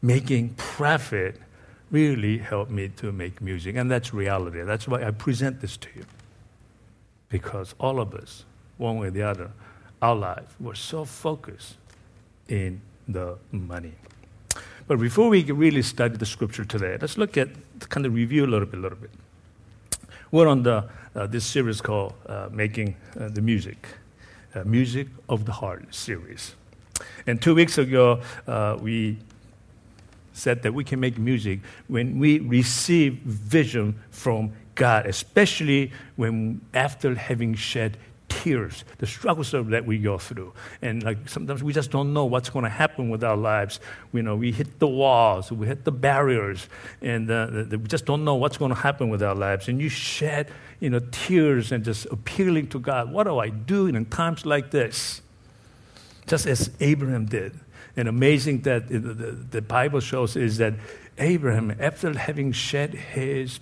making 0.00 0.50
profit, 0.50 1.36
really 1.90 2.38
helped 2.38 2.70
me 2.70 2.88
to 2.88 3.10
make 3.10 3.42
music, 3.42 3.74
and 3.74 3.90
that's 3.90 4.14
reality. 4.14 4.62
That's 4.62 4.86
why 4.86 5.02
I 5.02 5.10
present 5.10 5.60
this 5.60 5.76
to 5.78 5.88
you, 5.96 6.04
because 7.28 7.74
all 7.80 8.00
of 8.00 8.14
us, 8.14 8.44
one 8.78 8.98
way 8.98 9.08
or 9.08 9.10
the 9.10 9.22
other, 9.22 9.50
our 10.00 10.14
life, 10.14 10.54
we're 10.60 10.74
so 10.74 11.04
focused 11.04 11.74
in 12.48 12.80
the 13.08 13.36
money. 13.50 13.94
But 14.86 15.00
before 15.00 15.28
we 15.28 15.42
really 15.42 15.82
study 15.82 16.16
the 16.16 16.26
scripture 16.26 16.64
today, 16.64 16.96
let's 17.00 17.18
look 17.18 17.36
at 17.36 17.48
kind 17.88 18.06
of 18.06 18.14
review 18.14 18.46
a 18.46 18.46
little 18.46 18.66
bit, 18.66 18.78
a 18.78 18.82
little 18.82 18.98
bit. 18.98 19.10
We're 20.30 20.46
on 20.46 20.62
the 20.62 20.84
uh, 21.16 21.26
this 21.26 21.44
series 21.44 21.80
called 21.80 22.14
uh, 22.26 22.48
"Making 22.52 22.94
uh, 23.18 23.28
the 23.28 23.40
Music," 23.40 23.88
uh, 24.54 24.62
"Music 24.64 25.08
of 25.28 25.44
the 25.44 25.52
Heart" 25.52 25.92
series. 25.92 26.54
And 27.26 27.40
two 27.40 27.54
weeks 27.54 27.78
ago, 27.78 28.20
uh, 28.46 28.78
we 28.80 29.18
said 30.32 30.62
that 30.62 30.72
we 30.72 30.84
can 30.84 31.00
make 31.00 31.18
music 31.18 31.60
when 31.88 32.18
we 32.18 32.40
receive 32.40 33.14
vision 33.24 34.00
from 34.10 34.52
God, 34.74 35.06
especially 35.06 35.92
when 36.16 36.60
after 36.72 37.14
having 37.14 37.54
shed 37.54 37.98
tears, 38.30 38.84
the 38.98 39.06
struggles 39.06 39.50
that 39.50 39.84
we 39.84 39.98
go 39.98 40.16
through. 40.16 40.52
And 40.80 41.02
like 41.02 41.28
sometimes 41.28 41.62
we 41.62 41.72
just 41.72 41.90
don't 41.90 42.14
know 42.14 42.24
what's 42.24 42.48
going 42.48 42.64
to 42.64 42.70
happen 42.70 43.10
with 43.10 43.22
our 43.22 43.36
lives. 43.36 43.80
You 44.12 44.22
know, 44.22 44.36
we 44.36 44.52
hit 44.52 44.78
the 44.78 44.88
walls, 44.88 45.52
we 45.52 45.66
hit 45.66 45.84
the 45.84 45.92
barriers, 45.92 46.68
and 47.02 47.30
uh, 47.30 47.48
we 47.70 47.78
just 47.78 48.06
don't 48.06 48.24
know 48.24 48.36
what's 48.36 48.56
going 48.56 48.70
to 48.70 48.80
happen 48.80 49.10
with 49.10 49.22
our 49.22 49.34
lives. 49.34 49.68
And 49.68 49.80
you 49.80 49.88
shed, 49.88 50.48
you 50.78 50.88
know, 50.88 51.00
tears 51.10 51.72
and 51.72 51.84
just 51.84 52.06
appealing 52.06 52.68
to 52.68 52.78
God. 52.78 53.12
What 53.12 53.24
do 53.24 53.38
I 53.38 53.50
do 53.50 53.86
in 53.86 54.04
times 54.06 54.46
like 54.46 54.70
this? 54.70 55.20
Just 56.30 56.46
as 56.46 56.70
Abraham 56.78 57.26
did. 57.26 57.58
And 57.96 58.06
amazing 58.06 58.60
that 58.60 58.86
the, 58.86 59.00
the, 59.00 59.32
the 59.32 59.62
Bible 59.62 59.98
shows 59.98 60.36
is 60.36 60.58
that 60.58 60.74
Abraham, 61.18 61.74
after 61.80 62.16
having 62.16 62.52
shed 62.52 62.94
his 62.94 63.58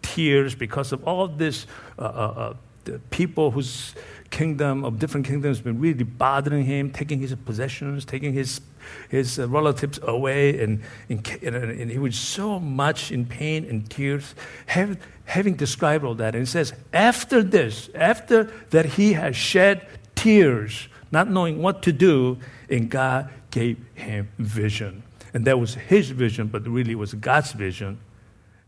tears 0.00 0.54
because 0.54 0.92
of 0.92 1.02
all 1.08 1.26
this 1.26 1.66
uh, 1.98 2.02
uh, 2.02 2.54
uh 2.86 2.98
people 3.10 3.50
whose 3.50 3.96
kingdom 4.30 4.84
of 4.84 5.00
different 5.00 5.26
kingdoms 5.26 5.60
been 5.60 5.80
really 5.80 6.04
bothering 6.04 6.64
him, 6.64 6.92
taking 6.92 7.18
his 7.18 7.34
possessions, 7.34 8.04
taking 8.04 8.32
his 8.32 8.60
his 9.08 9.40
uh, 9.40 9.48
relatives 9.48 9.98
away, 10.04 10.62
and, 10.62 10.82
and, 11.08 11.26
and, 11.42 11.90
he 11.90 11.98
was 11.98 12.16
so 12.16 12.60
much 12.60 13.10
in 13.10 13.26
pain 13.26 13.64
and 13.64 13.90
tears. 13.90 14.36
Having 14.66 15.54
described 15.54 16.04
all 16.04 16.14
that, 16.14 16.36
and 16.36 16.44
it 16.44 16.50
says, 16.50 16.74
after 16.92 17.42
this, 17.42 17.88
after 17.96 18.44
that 18.70 18.84
he 18.84 19.14
has 19.14 19.34
shed 19.34 19.88
tears, 20.14 20.86
not 21.14 21.30
knowing 21.30 21.62
what 21.62 21.82
to 21.84 21.92
do, 21.92 22.38
and 22.68 22.90
God 22.90 23.30
gave 23.50 23.78
him 23.94 24.28
vision. 24.38 25.02
And 25.32 25.46
that 25.46 25.58
was 25.58 25.74
his 25.74 26.10
vision, 26.10 26.48
but 26.48 26.66
really 26.68 26.92
it 26.92 26.98
was 26.98 27.14
God's 27.14 27.52
vision. 27.52 27.98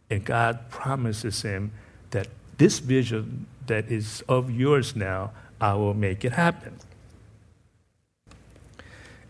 And 0.08 0.24
God 0.24 0.70
promises 0.70 1.42
him 1.42 1.72
that 2.10 2.28
this 2.56 2.78
vision 2.78 3.46
that 3.66 3.90
is 3.90 4.22
of 4.28 4.50
yours 4.50 4.96
now, 4.96 5.32
I 5.60 5.74
will 5.74 5.94
make 5.94 6.24
it 6.24 6.32
happen. 6.32 6.76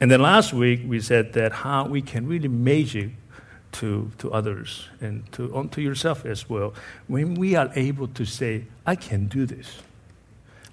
And 0.01 0.11
then 0.11 0.21
last 0.21 0.53
week 0.53 0.83
we 0.87 1.01
said 1.01 1.33
that 1.33 1.53
how 1.53 1.87
we 1.87 2.03
can 2.03 2.27
really 2.27 2.49
measure 2.49 3.11
to, 3.73 4.11
to 4.19 4.33
others 4.33 4.89
and 5.01 5.31
to, 5.33 5.55
onto 5.55 5.81
yourself 5.81 6.25
as 6.25 6.49
well. 6.49 6.75
When 7.07 7.35
we 7.35 7.55
are 7.55 7.71
able 7.75 8.09
to 8.09 8.25
say, 8.25 8.65
I 8.87 8.95
can 8.95 9.27
do 9.27 9.47
this. 9.47 9.83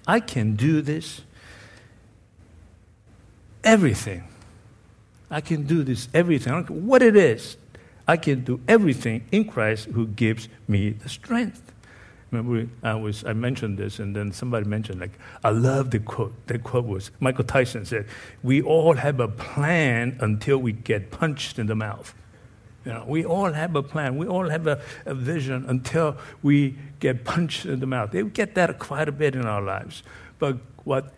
I 0.06 0.20
can 0.20 0.56
do 0.56 0.82
this. 0.82 1.22
Everything. 3.64 4.24
I 5.30 5.40
can 5.40 5.64
do 5.64 5.82
this 5.82 6.08
everything. 6.14 6.52
I 6.52 6.56
don't 6.56 6.66
care 6.66 6.76
what 6.76 7.02
it 7.02 7.16
is. 7.16 7.56
I 8.06 8.16
can 8.16 8.44
do 8.44 8.60
everything 8.68 9.26
in 9.32 9.46
Christ 9.46 9.86
who 9.86 10.06
gives 10.06 10.48
me 10.68 10.90
the 10.90 11.08
strength. 11.08 11.72
Remember, 12.30 12.68
I 12.82 12.94
was 12.94 13.24
I 13.24 13.32
mentioned 13.32 13.78
this, 13.78 13.98
and 13.98 14.14
then 14.14 14.32
somebody 14.32 14.66
mentioned 14.66 15.00
like 15.00 15.18
I 15.42 15.50
love 15.50 15.90
the 15.90 16.00
quote. 16.00 16.34
The 16.46 16.58
quote 16.58 16.84
was 16.84 17.10
Michael 17.20 17.44
Tyson 17.44 17.84
said, 17.84 18.06
"We 18.42 18.60
all 18.60 18.94
have 18.94 19.20
a 19.20 19.28
plan 19.28 20.18
until 20.20 20.58
we 20.58 20.72
get 20.72 21.10
punched 21.10 21.58
in 21.58 21.66
the 21.66 21.76
mouth." 21.76 22.14
You 22.84 22.92
know, 22.92 23.04
we 23.06 23.24
all 23.24 23.52
have 23.52 23.74
a 23.76 23.82
plan. 23.82 24.18
We 24.18 24.26
all 24.26 24.50
have 24.50 24.66
a, 24.66 24.80
a 25.06 25.14
vision 25.14 25.64
until 25.68 26.16
we 26.42 26.76
get 27.00 27.24
punched 27.24 27.64
in 27.64 27.80
the 27.80 27.86
mouth. 27.86 28.10
They 28.10 28.22
get 28.24 28.54
that 28.56 28.78
quite 28.78 29.08
a 29.08 29.12
bit 29.12 29.34
in 29.34 29.46
our 29.46 29.62
lives. 29.62 30.02
But 30.38 30.58
what 30.84 31.14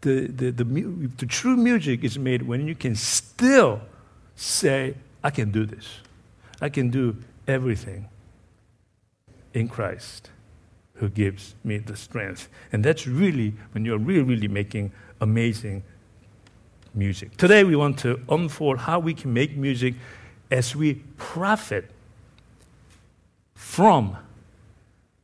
the, 0.00 0.26
the, 0.28 0.50
the, 0.52 0.64
the 0.64 1.26
true 1.26 1.56
music 1.56 2.04
is 2.04 2.18
made 2.18 2.42
when 2.42 2.66
you 2.66 2.74
can 2.74 2.94
still 2.94 3.80
say, 4.36 4.94
I 5.22 5.30
can 5.30 5.50
do 5.50 5.66
this. 5.66 5.86
I 6.60 6.68
can 6.68 6.90
do 6.90 7.16
everything 7.46 8.08
in 9.54 9.68
Christ 9.68 10.30
who 10.94 11.08
gives 11.08 11.54
me 11.64 11.78
the 11.78 11.96
strength. 11.96 12.48
And 12.72 12.84
that's 12.84 13.06
really 13.06 13.54
when 13.72 13.84
you're 13.84 13.98
really, 13.98 14.22
really 14.22 14.48
making 14.48 14.92
amazing 15.20 15.82
music. 16.94 17.36
Today 17.36 17.64
we 17.64 17.76
want 17.76 17.98
to 18.00 18.20
unfold 18.28 18.78
how 18.78 18.98
we 18.98 19.14
can 19.14 19.32
make 19.32 19.56
music 19.56 19.94
as 20.50 20.74
we 20.74 20.94
profit 21.16 21.90
from 23.54 24.16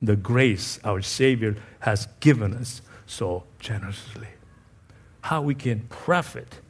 the 0.02 0.16
grace 0.16 0.78
our 0.84 1.00
Savior 1.00 1.56
has 1.80 2.06
given 2.20 2.54
us 2.54 2.82
so 3.06 3.44
generously. 3.58 4.28
How 5.24 5.40
we 5.40 5.54
can 5.54 5.80
profit 5.88 6.60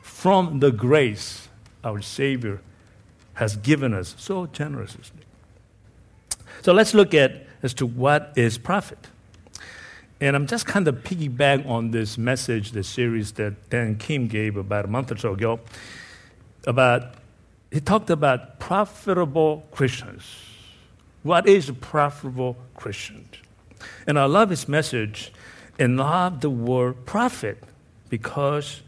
from 0.00 0.60
the 0.60 0.70
grace 0.70 1.48
our 1.84 2.00
Savior 2.00 2.62
has 3.34 3.56
given 3.56 3.92
us 3.92 4.14
so 4.16 4.46
generously. 4.46 5.04
So 6.62 6.72
let's 6.72 6.94
look 6.94 7.12
at 7.12 7.46
as 7.62 7.74
to 7.74 7.84
what 7.84 8.32
is 8.34 8.56
profit. 8.56 9.08
And 10.22 10.34
I'm 10.34 10.46
just 10.46 10.64
kind 10.64 10.88
of 10.88 11.04
piggyback 11.04 11.68
on 11.68 11.90
this 11.90 12.16
message, 12.16 12.72
the 12.72 12.82
series 12.82 13.32
that 13.32 13.68
Dan 13.68 13.96
Kim 13.96 14.26
gave 14.26 14.56
about 14.56 14.86
a 14.86 14.88
month 14.88 15.12
or 15.12 15.18
so 15.18 15.34
ago. 15.34 15.60
About 16.66 17.14
he 17.70 17.78
talked 17.78 18.08
about 18.08 18.58
profitable 18.58 19.66
Christians. 19.70 20.24
What 21.24 21.46
is 21.46 21.68
a 21.68 21.74
profitable 21.74 22.56
Christian? 22.74 23.28
And 24.06 24.18
I 24.18 24.24
love 24.24 24.48
his 24.48 24.66
message 24.66 25.30
and 25.78 25.98
love 25.98 26.40
the 26.40 26.48
word 26.48 27.04
profit 27.04 27.62
because 28.08 28.82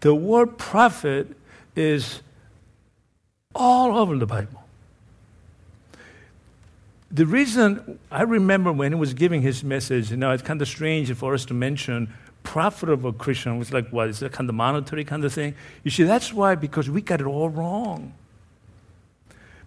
the 0.00 0.14
word 0.14 0.58
prophet 0.58 1.36
is 1.74 2.20
all 3.54 3.96
over 3.96 4.16
the 4.16 4.26
Bible. 4.26 4.62
The 7.10 7.26
reason 7.26 7.98
I 8.10 8.22
remember 8.22 8.72
when 8.72 8.92
he 8.92 8.98
was 8.98 9.14
giving 9.14 9.42
his 9.42 9.64
message, 9.64 10.10
you 10.10 10.16
know, 10.16 10.32
it's 10.32 10.42
kind 10.42 10.60
of 10.60 10.68
strange 10.68 11.12
for 11.14 11.34
us 11.34 11.44
to 11.46 11.54
mention 11.54 12.12
profitable 12.42 13.12
Christian. 13.12 13.58
was 13.58 13.72
like, 13.72 13.88
what? 13.90 14.08
Is 14.08 14.20
that 14.20 14.32
kind 14.32 14.48
of 14.48 14.54
monetary 14.54 15.04
kind 15.04 15.24
of 15.24 15.32
thing? 15.32 15.54
You 15.82 15.90
see, 15.90 16.04
that's 16.04 16.32
why, 16.32 16.54
because 16.54 16.90
we 16.90 17.00
got 17.00 17.20
it 17.20 17.26
all 17.26 17.48
wrong. 17.48 18.12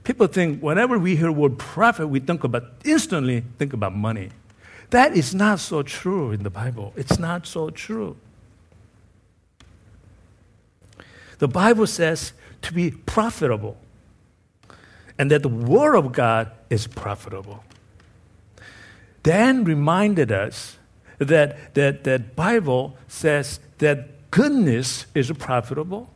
People 0.04 0.28
think 0.28 0.62
whenever 0.62 0.98
we 0.98 1.16
hear 1.16 1.32
word 1.32 1.58
profit, 1.58 2.10
we 2.10 2.20
think 2.20 2.44
about 2.44 2.64
instantly 2.86 3.44
think 3.58 3.74
about 3.74 3.96
money. 3.96 4.30
That 4.90 5.16
is 5.16 5.36
not 5.36 5.60
so 5.60 5.84
true 5.84 6.32
in 6.32 6.44
the 6.44 6.50
Bible. 6.50 6.94
It's 6.96 7.20
not 7.20 7.46
so 7.46 7.70
true. 7.70 8.16
The 11.40 11.48
Bible 11.48 11.88
says 11.88 12.34
to 12.62 12.74
be 12.74 12.92
profitable, 12.92 13.78
and 15.18 15.32
that 15.32 15.42
the 15.42 15.50
Word 15.50 15.96
of 15.96 16.12
God 16.12 16.52
is 16.70 16.88
profitable. 16.88 17.64
Dan 19.24 19.64
reminded 19.64 20.32
us 20.32 20.78
that 21.18 21.74
that 21.74 22.04
that 22.04 22.36
Bible 22.36 22.98
says 23.08 23.60
that 23.80 24.30
goodness 24.32 25.08
is 25.16 25.32
profitable, 25.32 26.10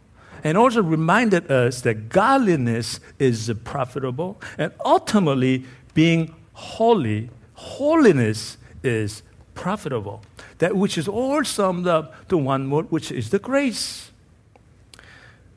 and 0.44 0.58
also 0.58 0.84
reminded 0.84 1.50
us 1.51 1.82
that 1.82 2.10
godliness 2.10 3.00
is 3.20 3.51
profitable, 3.63 4.39
and 4.58 4.72
ultimately 4.86 5.65
being 5.94 6.34
holy, 6.53 7.30
holiness 7.53 8.58
is 8.84 9.24
profitable. 9.56 10.22
That 10.60 10.75
which 10.75 10.98
is 10.98 11.08
all 11.08 11.44
summed 11.44 11.88
up 11.88 12.27
to 12.30 12.38
one 12.38 12.70
word, 12.70 12.92
which 12.92 13.12
is 13.12 13.30
the 13.30 13.39
grace. 13.39 14.12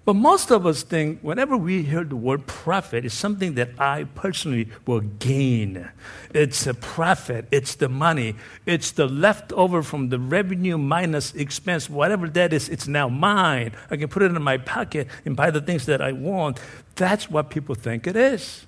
But 0.06 0.14
most 0.14 0.52
of 0.52 0.66
us 0.66 0.84
think 0.84 1.18
whenever 1.20 1.56
we 1.56 1.82
hear 1.82 2.04
the 2.04 2.14
word 2.14 2.46
profit, 2.46 3.04
it's 3.04 3.12
something 3.12 3.54
that 3.54 3.70
I 3.76 4.04
personally 4.04 4.68
will 4.86 5.00
gain. 5.00 5.90
It's 6.32 6.64
a 6.68 6.74
profit, 6.74 7.48
it's 7.50 7.74
the 7.74 7.88
money, 7.88 8.36
it's 8.66 8.92
the 8.92 9.08
leftover 9.08 9.82
from 9.82 10.10
the 10.10 10.20
revenue 10.20 10.78
minus 10.78 11.34
expense, 11.34 11.90
whatever 11.90 12.28
that 12.28 12.52
is, 12.52 12.68
it's 12.68 12.86
now 12.86 13.08
mine. 13.08 13.72
I 13.90 13.96
can 13.96 14.06
put 14.06 14.22
it 14.22 14.26
in 14.26 14.40
my 14.44 14.58
pocket 14.58 15.08
and 15.24 15.34
buy 15.34 15.50
the 15.50 15.60
things 15.60 15.86
that 15.86 16.00
I 16.00 16.12
want. 16.12 16.60
That's 16.94 17.28
what 17.28 17.50
people 17.50 17.74
think 17.74 18.06
it 18.06 18.14
is. 18.14 18.64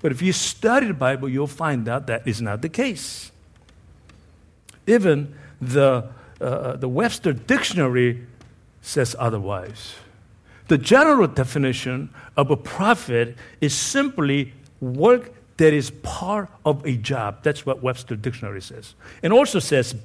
But 0.00 0.12
if 0.12 0.22
you 0.22 0.32
study 0.32 0.86
the 0.86 0.94
Bible, 0.94 1.28
you'll 1.28 1.48
find 1.48 1.88
out 1.88 2.06
that 2.06 2.28
is 2.28 2.40
not 2.40 2.62
the 2.62 2.68
case. 2.68 3.32
Even 4.86 5.34
the, 5.60 6.10
uh, 6.40 6.76
the 6.76 6.88
Webster 6.88 7.32
Dictionary 7.32 8.24
says 8.82 9.16
otherwise. 9.18 9.94
The 10.70 10.78
general 10.78 11.26
definition 11.26 12.10
of 12.36 12.52
a 12.52 12.56
profit 12.56 13.36
is 13.60 13.74
simply 13.74 14.52
work 14.80 15.32
that 15.56 15.72
is 15.72 15.90
part 16.04 16.48
of 16.64 16.86
a 16.86 16.96
job. 16.96 17.42
That's 17.42 17.66
what 17.66 17.82
Webster 17.82 18.14
Dictionary 18.14 18.62
says. 18.62 18.94
And 19.24 19.32
also 19.32 19.58
says, 19.58 19.96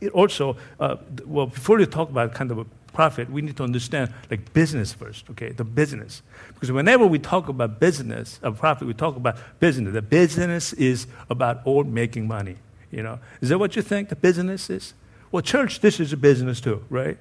it 0.00 0.12
also, 0.12 0.56
uh, 0.78 0.98
well, 1.26 1.46
before 1.46 1.80
you 1.80 1.86
talk 1.86 2.08
about 2.08 2.34
kind 2.34 2.52
of 2.52 2.58
a 2.58 2.66
profit, 2.92 3.28
we 3.28 3.42
need 3.42 3.56
to 3.56 3.64
understand 3.64 4.14
like 4.30 4.52
business 4.52 4.92
first, 4.92 5.28
okay? 5.30 5.50
The 5.50 5.64
business. 5.64 6.22
Because 6.54 6.70
whenever 6.70 7.04
we 7.04 7.18
talk 7.18 7.48
about 7.48 7.80
business, 7.80 8.38
a 8.44 8.52
profit, 8.52 8.86
we 8.86 8.94
talk 8.94 9.16
about 9.16 9.38
business. 9.58 9.92
The 9.92 10.02
business 10.02 10.72
is 10.74 11.08
about 11.28 11.62
all 11.64 11.82
making 11.82 12.28
money, 12.28 12.58
you 12.92 13.02
know? 13.02 13.18
Is 13.40 13.48
that 13.48 13.58
what 13.58 13.74
you 13.74 13.82
think 13.82 14.08
the 14.08 14.14
business 14.14 14.70
is? 14.70 14.94
Well, 15.32 15.42
church, 15.42 15.80
this 15.80 15.98
is 15.98 16.12
a 16.12 16.16
business 16.16 16.60
too, 16.60 16.84
right? 16.90 17.18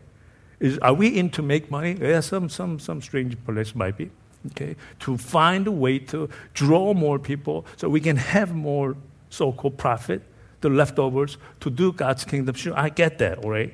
Is, 0.63 0.77
are 0.79 0.93
we 0.93 1.07
in 1.07 1.29
to 1.31 1.41
make 1.41 1.69
money? 1.69 1.97
Yeah, 1.99 2.21
some, 2.21 2.47
some, 2.49 2.79
some 2.79 3.01
strange 3.01 3.37
place 3.45 3.75
might 3.75 3.97
be. 3.97 4.09
Okay? 4.51 4.75
To 5.01 5.17
find 5.17 5.67
a 5.67 5.71
way 5.71 5.99
to 5.99 6.29
draw 6.53 6.93
more 6.93 7.19
people 7.19 7.65
so 7.75 7.89
we 7.89 7.99
can 7.99 8.17
have 8.17 8.55
more 8.55 8.95
so 9.29 9.51
called 9.51 9.77
profit. 9.77 10.21
the 10.63 10.69
leftovers 10.69 11.37
to 11.59 11.69
do 11.69 11.91
God's 11.91 12.25
kingdom. 12.25 12.55
Sure, 12.55 12.73
I 12.75 12.89
get 12.89 13.19
that, 13.19 13.37
all 13.39 13.51
right? 13.51 13.73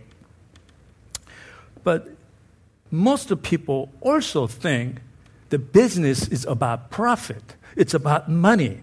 But 1.84 2.10
most 2.92 3.32
of 3.32 3.42
people 3.42 3.90
also 4.02 4.48
think 4.48 5.00
the 5.50 5.60
business 5.60 6.28
is 6.28 6.46
about 6.46 6.90
profit, 6.90 7.56
it's 7.76 7.94
about 7.94 8.30
money. 8.30 8.82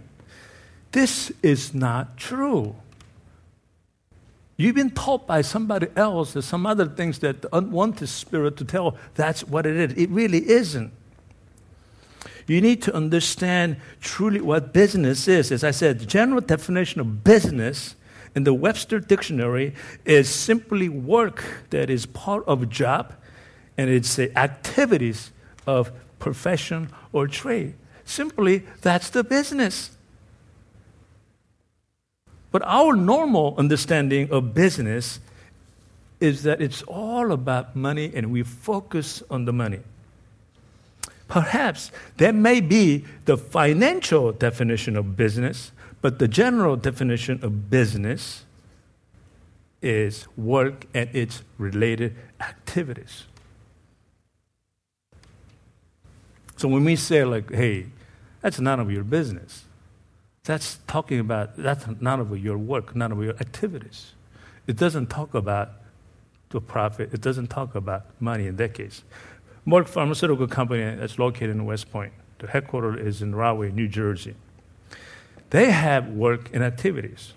This 0.92 1.30
is 1.42 1.74
not 1.74 2.16
true. 2.16 2.76
You've 4.56 4.74
been 4.74 4.90
taught 4.90 5.26
by 5.26 5.42
somebody 5.42 5.88
else 5.96 6.34
or 6.34 6.42
some 6.42 6.66
other 6.66 6.86
things 6.86 7.18
that 7.18 7.42
the 7.42 7.54
unwanted 7.54 8.08
spirit 8.08 8.56
to 8.56 8.64
tell 8.64 8.96
that's 9.14 9.44
what 9.44 9.66
it 9.66 9.76
is. 9.76 9.92
It 9.98 10.08
really 10.10 10.48
isn't. 10.48 10.92
You 12.46 12.60
need 12.60 12.80
to 12.82 12.94
understand 12.94 13.76
truly 14.00 14.40
what 14.40 14.72
business 14.72 15.28
is. 15.28 15.50
As 15.50 15.64
I 15.64 15.72
said, 15.72 15.98
the 15.98 16.06
general 16.06 16.40
definition 16.40 17.00
of 17.00 17.24
business 17.24 17.96
in 18.34 18.44
the 18.44 18.54
Webster 18.54 19.00
Dictionary 19.00 19.74
is 20.04 20.28
simply 20.28 20.88
work 20.88 21.44
that 21.70 21.90
is 21.90 22.06
part 22.06 22.44
of 22.46 22.62
a 22.62 22.66
job 22.66 23.14
and 23.76 23.90
it's 23.90 24.16
the 24.16 24.36
activities 24.38 25.32
of 25.66 25.90
profession 26.18 26.90
or 27.12 27.26
trade. 27.26 27.74
Simply, 28.04 28.64
that's 28.80 29.10
the 29.10 29.24
business. 29.24 29.95
But 32.56 32.62
our 32.68 32.96
normal 32.96 33.54
understanding 33.58 34.30
of 34.30 34.54
business 34.54 35.20
is 36.20 36.42
that 36.44 36.62
it's 36.62 36.80
all 36.84 37.32
about 37.32 37.76
money 37.76 38.10
and 38.14 38.32
we 38.32 38.44
focus 38.44 39.22
on 39.28 39.44
the 39.44 39.52
money. 39.52 39.80
Perhaps 41.28 41.92
that 42.16 42.34
may 42.34 42.62
be 42.62 43.04
the 43.26 43.36
financial 43.36 44.32
definition 44.32 44.96
of 44.96 45.18
business, 45.18 45.70
but 46.00 46.18
the 46.18 46.26
general 46.26 46.76
definition 46.76 47.40
of 47.42 47.68
business 47.68 48.46
is 49.82 50.26
work 50.34 50.86
and 50.94 51.14
its 51.14 51.42
related 51.58 52.16
activities. 52.40 53.24
So 56.56 56.68
when 56.68 56.86
we 56.86 56.96
say, 56.96 57.22
like, 57.22 57.52
hey, 57.52 57.88
that's 58.40 58.58
none 58.60 58.80
of 58.80 58.90
your 58.90 59.04
business, 59.04 59.65
that's 60.46 60.78
talking 60.86 61.18
about, 61.18 61.56
that's 61.56 61.84
none 62.00 62.20
of 62.20 62.36
your 62.38 62.56
work, 62.56 62.96
none 62.96 63.12
of 63.12 63.22
your 63.22 63.34
activities. 63.34 64.12
It 64.66 64.76
doesn't 64.76 65.08
talk 65.08 65.34
about 65.34 65.72
the 66.50 66.60
profit, 66.60 67.12
it 67.12 67.20
doesn't 67.20 67.48
talk 67.48 67.74
about 67.74 68.06
money 68.20 68.46
in 68.46 68.56
that 68.56 68.72
case. 68.72 69.02
Merck 69.66 69.88
Pharmaceutical 69.88 70.46
Company 70.46 70.94
that's 70.94 71.18
located 71.18 71.50
in 71.50 71.66
West 71.66 71.90
Point. 71.90 72.12
The 72.38 72.46
headquarters 72.46 73.04
is 73.04 73.22
in 73.22 73.34
Rahway, 73.34 73.72
New 73.72 73.88
Jersey. 73.88 74.36
They 75.50 75.72
have 75.72 76.08
work 76.08 76.50
and 76.52 76.62
activities. 76.62 77.34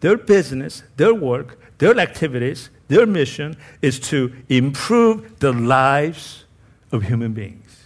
Their 0.00 0.16
business, 0.16 0.82
their 0.96 1.14
work, 1.14 1.58
their 1.78 1.98
activities, 1.98 2.70
their 2.88 3.06
mission 3.06 3.56
is 3.82 4.00
to 4.00 4.34
improve 4.48 5.38
the 5.40 5.52
lives 5.52 6.44
of 6.90 7.04
human 7.04 7.32
beings. 7.34 7.84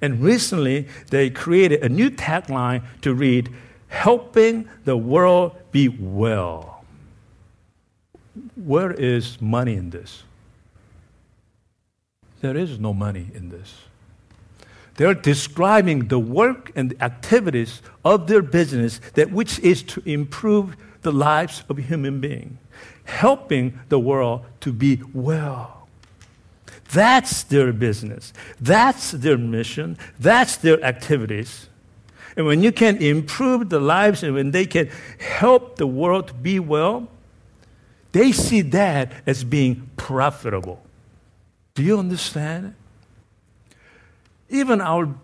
And 0.00 0.22
recently, 0.22 0.88
they 1.10 1.30
created 1.30 1.82
a 1.82 1.88
new 1.88 2.10
tagline 2.10 2.82
to 3.02 3.14
read, 3.14 3.50
Helping 3.92 4.68
the 4.86 4.96
world 4.96 5.52
be 5.70 5.88
well. 5.88 6.82
Where 8.56 8.90
is 8.90 9.38
money 9.38 9.74
in 9.74 9.90
this? 9.90 10.22
There 12.40 12.56
is 12.56 12.80
no 12.80 12.94
money 12.94 13.28
in 13.34 13.50
this. 13.50 13.82
They're 14.94 15.12
describing 15.12 16.08
the 16.08 16.18
work 16.18 16.72
and 16.74 16.90
the 16.90 17.04
activities 17.04 17.82
of 18.02 18.28
their 18.28 18.40
business 18.40 18.98
that 19.12 19.30
which 19.30 19.58
is 19.58 19.82
to 19.82 20.02
improve 20.06 20.74
the 21.02 21.12
lives 21.12 21.62
of 21.68 21.76
human 21.76 22.18
beings, 22.18 22.58
helping 23.04 23.78
the 23.90 23.98
world 23.98 24.46
to 24.60 24.72
be 24.72 25.02
well. 25.12 25.86
That's 26.92 27.42
their 27.42 27.74
business. 27.74 28.32
That's 28.58 29.10
their 29.10 29.36
mission. 29.36 29.98
That's 30.18 30.56
their 30.56 30.82
activities. 30.82 31.68
And 32.36 32.46
when 32.46 32.62
you 32.62 32.72
can 32.72 32.96
improve 32.96 33.68
the 33.68 33.80
lives 33.80 34.22
and 34.22 34.34
when 34.34 34.50
they 34.50 34.66
can 34.66 34.88
help 35.18 35.76
the 35.76 35.86
world 35.86 36.42
be 36.42 36.58
well, 36.58 37.08
they 38.12 38.32
see 38.32 38.60
that 38.60 39.12
as 39.26 39.44
being 39.44 39.90
profitable. 39.96 40.82
Do 41.74 41.82
you 41.82 41.98
understand? 41.98 42.74
Even 44.48 44.80
our 44.80 45.14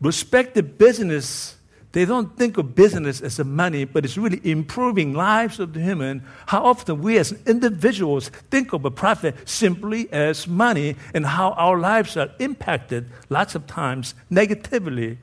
respective 0.00 0.76
business, 0.76 1.56
they 1.92 2.04
don't 2.04 2.36
think 2.36 2.58
of 2.58 2.74
business 2.74 3.20
as 3.20 3.38
a 3.38 3.44
money, 3.44 3.84
but 3.84 4.04
it's 4.04 4.18
really 4.18 4.40
improving 4.42 5.14
lives 5.14 5.60
of 5.60 5.72
the 5.72 5.80
human. 5.80 6.24
How 6.46 6.64
often 6.64 7.00
we 7.00 7.18
as 7.18 7.32
individuals 7.46 8.28
think 8.50 8.72
of 8.72 8.84
a 8.84 8.90
profit 8.90 9.48
simply 9.48 10.12
as 10.12 10.48
money 10.48 10.96
and 11.14 11.24
how 11.24 11.52
our 11.52 11.78
lives 11.78 12.16
are 12.16 12.30
impacted 12.40 13.08
lots 13.28 13.54
of 13.54 13.66
times 13.68 14.14
negatively 14.30 15.18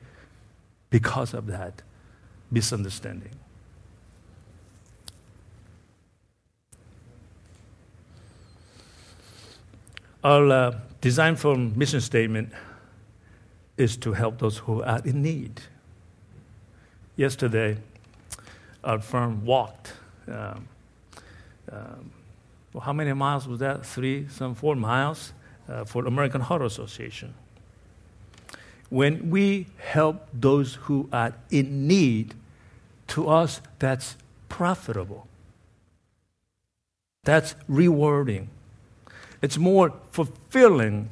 because 0.90 1.34
of 1.34 1.46
that 1.46 1.82
misunderstanding. 2.50 3.30
Our 10.22 10.50
uh, 10.50 10.78
design 11.00 11.36
for 11.36 11.56
mission 11.56 12.00
statement 12.00 12.52
is 13.78 13.96
to 13.98 14.12
help 14.12 14.38
those 14.38 14.58
who 14.58 14.82
are 14.82 15.00
in 15.04 15.22
need. 15.22 15.62
Yesterday, 17.16 17.78
our 18.84 19.00
firm 19.00 19.44
walked. 19.46 19.94
Um, 20.28 20.68
um, 21.72 22.10
well, 22.72 22.82
how 22.82 22.92
many 22.92 23.12
miles 23.14 23.48
was 23.48 23.60
that? 23.60 23.86
Three, 23.86 24.28
some 24.28 24.54
four 24.54 24.76
miles 24.76 25.32
uh, 25.68 25.84
for 25.84 26.04
American 26.06 26.42
Heart 26.42 26.62
Association. 26.62 27.32
When 28.90 29.30
we 29.30 29.66
help 29.78 30.28
those 30.32 30.74
who 30.74 31.08
are 31.12 31.32
in 31.50 31.88
need, 31.88 32.34
to 33.10 33.28
us, 33.28 33.60
that's 33.78 34.16
profitable. 34.48 35.26
That's 37.24 37.54
rewarding. 37.68 38.48
It's 39.42 39.58
more 39.58 39.92
fulfilling 40.10 41.10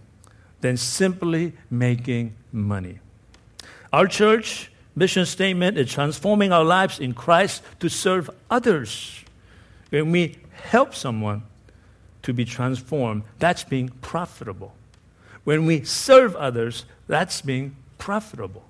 than 0.61 0.77
simply 0.77 1.55
making 1.71 2.35
money. 2.53 3.01
Our 3.93 4.07
church 4.07 4.71
mission 4.95 5.27
statement 5.27 5.79
is 5.79 5.91
transforming 5.91 6.53
our 6.53 6.65
lives 6.65 6.99
in 6.99 7.15
Christ 7.15 7.63
to 7.81 7.89
serve 7.89 8.31
others. 8.51 9.25
When 9.91 10.11
we 10.11 10.39
help 10.53 10.95
someone 10.95 11.43
to 12.23 12.33
be 12.33 12.45
transformed, 12.45 13.23
that's 13.39 13.65
being 13.65 13.89
profitable. 14.03 14.75
When 15.45 15.67
we 15.67 15.85
serve 15.85 16.37
others, 16.37 16.85
that's 17.09 17.41
being 17.41 17.75
profitable. 17.97 18.63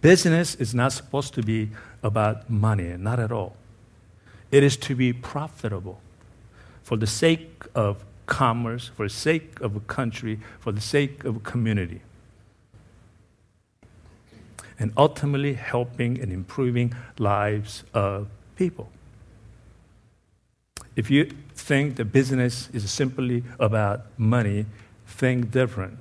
Business 0.00 0.54
is 0.54 0.74
not 0.74 0.92
supposed 0.92 1.34
to 1.34 1.42
be 1.42 1.70
about 2.02 2.48
money, 2.48 2.94
not 2.96 3.18
at 3.18 3.32
all. 3.32 3.56
It 4.52 4.62
is 4.62 4.76
to 4.76 4.94
be 4.94 5.12
profitable 5.12 6.00
for 6.84 6.96
the 6.96 7.06
sake 7.06 7.64
of 7.74 8.04
commerce, 8.26 8.88
for 8.94 9.06
the 9.06 9.14
sake 9.14 9.60
of 9.60 9.74
a 9.74 9.80
country, 9.80 10.38
for 10.60 10.70
the 10.70 10.80
sake 10.80 11.24
of 11.24 11.36
a 11.36 11.40
community. 11.40 12.02
And 14.78 14.92
ultimately 14.96 15.54
helping 15.54 16.20
and 16.20 16.30
improving 16.30 16.94
lives 17.18 17.82
of 17.94 18.28
people. 18.54 18.90
If 20.94 21.10
you 21.10 21.30
think 21.54 21.96
the 21.96 22.04
business 22.04 22.68
is 22.72 22.88
simply 22.90 23.42
about 23.58 24.06
money, 24.18 24.66
think 25.06 25.50
different. 25.50 25.98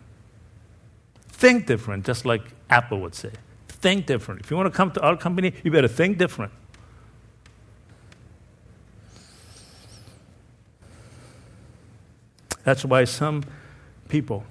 Think 1.29 1.67
different, 1.67 2.05
just 2.05 2.25
like 2.25 2.41
Apple 2.69 3.01
would 3.01 3.15
say. 3.15 3.31
Think 3.67 4.05
different. 4.05 4.41
If 4.41 4.51
you 4.51 4.57
want 4.57 4.71
to 4.71 4.75
come 4.75 4.91
to 4.91 5.01
our 5.01 5.17
company, 5.17 5.53
you 5.63 5.71
better 5.71 5.87
think 5.87 6.17
different. 6.17 6.51
That's 12.63 12.83
why 12.83 13.03
some 13.03 13.43
people 14.09 14.43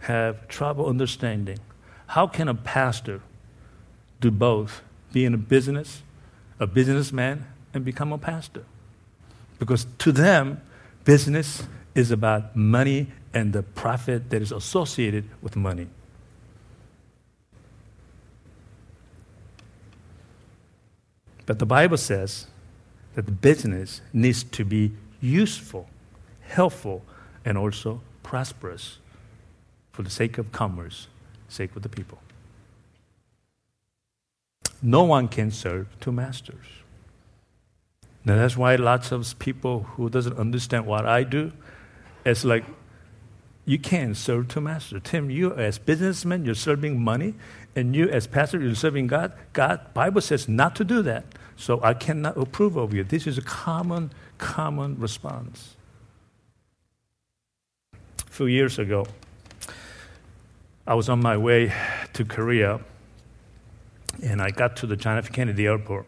have 0.00 0.46
trouble 0.48 0.86
understanding 0.86 1.58
how 2.08 2.26
can 2.26 2.48
a 2.48 2.54
pastor 2.54 3.22
do 4.20 4.30
both, 4.30 4.82
be 5.12 5.24
in 5.24 5.34
a 5.34 5.38
business, 5.38 6.02
a 6.60 6.66
businessman, 6.66 7.46
and 7.72 7.84
become 7.84 8.12
a 8.12 8.18
pastor? 8.18 8.64
Because 9.58 9.86
to 9.98 10.12
them, 10.12 10.60
business 11.04 11.64
is 11.94 12.10
about 12.10 12.56
money 12.56 13.08
and 13.32 13.52
the 13.52 13.62
profit 13.62 14.30
that 14.30 14.42
is 14.42 14.52
associated 14.52 15.28
with 15.42 15.56
money. 15.56 15.88
But 21.46 21.58
the 21.58 21.66
Bible 21.66 21.96
says 21.96 22.46
that 23.14 23.26
the 23.26 23.32
business 23.32 24.00
needs 24.12 24.44
to 24.44 24.64
be 24.64 24.92
useful, 25.20 25.88
helpful, 26.40 27.02
and 27.44 27.58
also 27.58 28.00
prosperous 28.22 28.98
for 29.92 30.02
the 30.02 30.10
sake 30.10 30.38
of 30.38 30.52
commerce, 30.52 31.08
sake 31.48 31.76
of 31.76 31.82
the 31.82 31.88
people. 31.88 32.18
no 34.84 35.02
one 35.02 35.26
can 35.26 35.50
serve 35.50 35.86
two 35.98 36.12
masters. 36.12 36.66
Now 38.24 38.36
that's 38.36 38.56
why 38.56 38.76
lots 38.76 39.12
of 39.12 39.38
people 39.38 39.84
who 39.94 40.10
doesn't 40.10 40.38
understand 40.38 40.86
what 40.86 41.06
I 41.06 41.24
do, 41.24 41.52
it's 42.24 42.44
like 42.44 42.64
you 43.66 43.78
can't 43.78 44.16
serve 44.16 44.48
two 44.48 44.60
masters. 44.60 45.00
Tim, 45.04 45.30
you 45.30 45.54
as 45.54 45.78
businessman, 45.78 46.44
you're 46.44 46.54
serving 46.54 47.00
money, 47.00 47.34
and 47.74 47.96
you 47.96 48.08
as 48.08 48.26
pastor, 48.26 48.60
you're 48.60 48.74
serving 48.74 49.06
God. 49.06 49.32
God, 49.52 49.94
Bible 49.94 50.20
says 50.20 50.48
not 50.48 50.76
to 50.76 50.84
do 50.84 51.02
that. 51.02 51.24
So 51.56 51.80
I 51.82 51.94
cannot 51.94 52.36
approve 52.36 52.76
of 52.76 52.92
you. 52.92 53.04
This 53.04 53.26
is 53.26 53.38
a 53.38 53.42
common, 53.42 54.12
common 54.38 54.98
response. 54.98 55.76
A 57.94 58.30
few 58.30 58.46
years 58.46 58.78
ago, 58.78 59.06
I 60.86 60.94
was 60.94 61.08
on 61.08 61.22
my 61.22 61.36
way 61.36 61.72
to 62.12 62.24
Korea, 62.24 62.80
and 64.22 64.42
I 64.42 64.50
got 64.50 64.76
to 64.78 64.86
the 64.86 64.96
John 64.96 65.16
F. 65.16 65.32
Kennedy 65.32 65.66
Airport, 65.66 66.06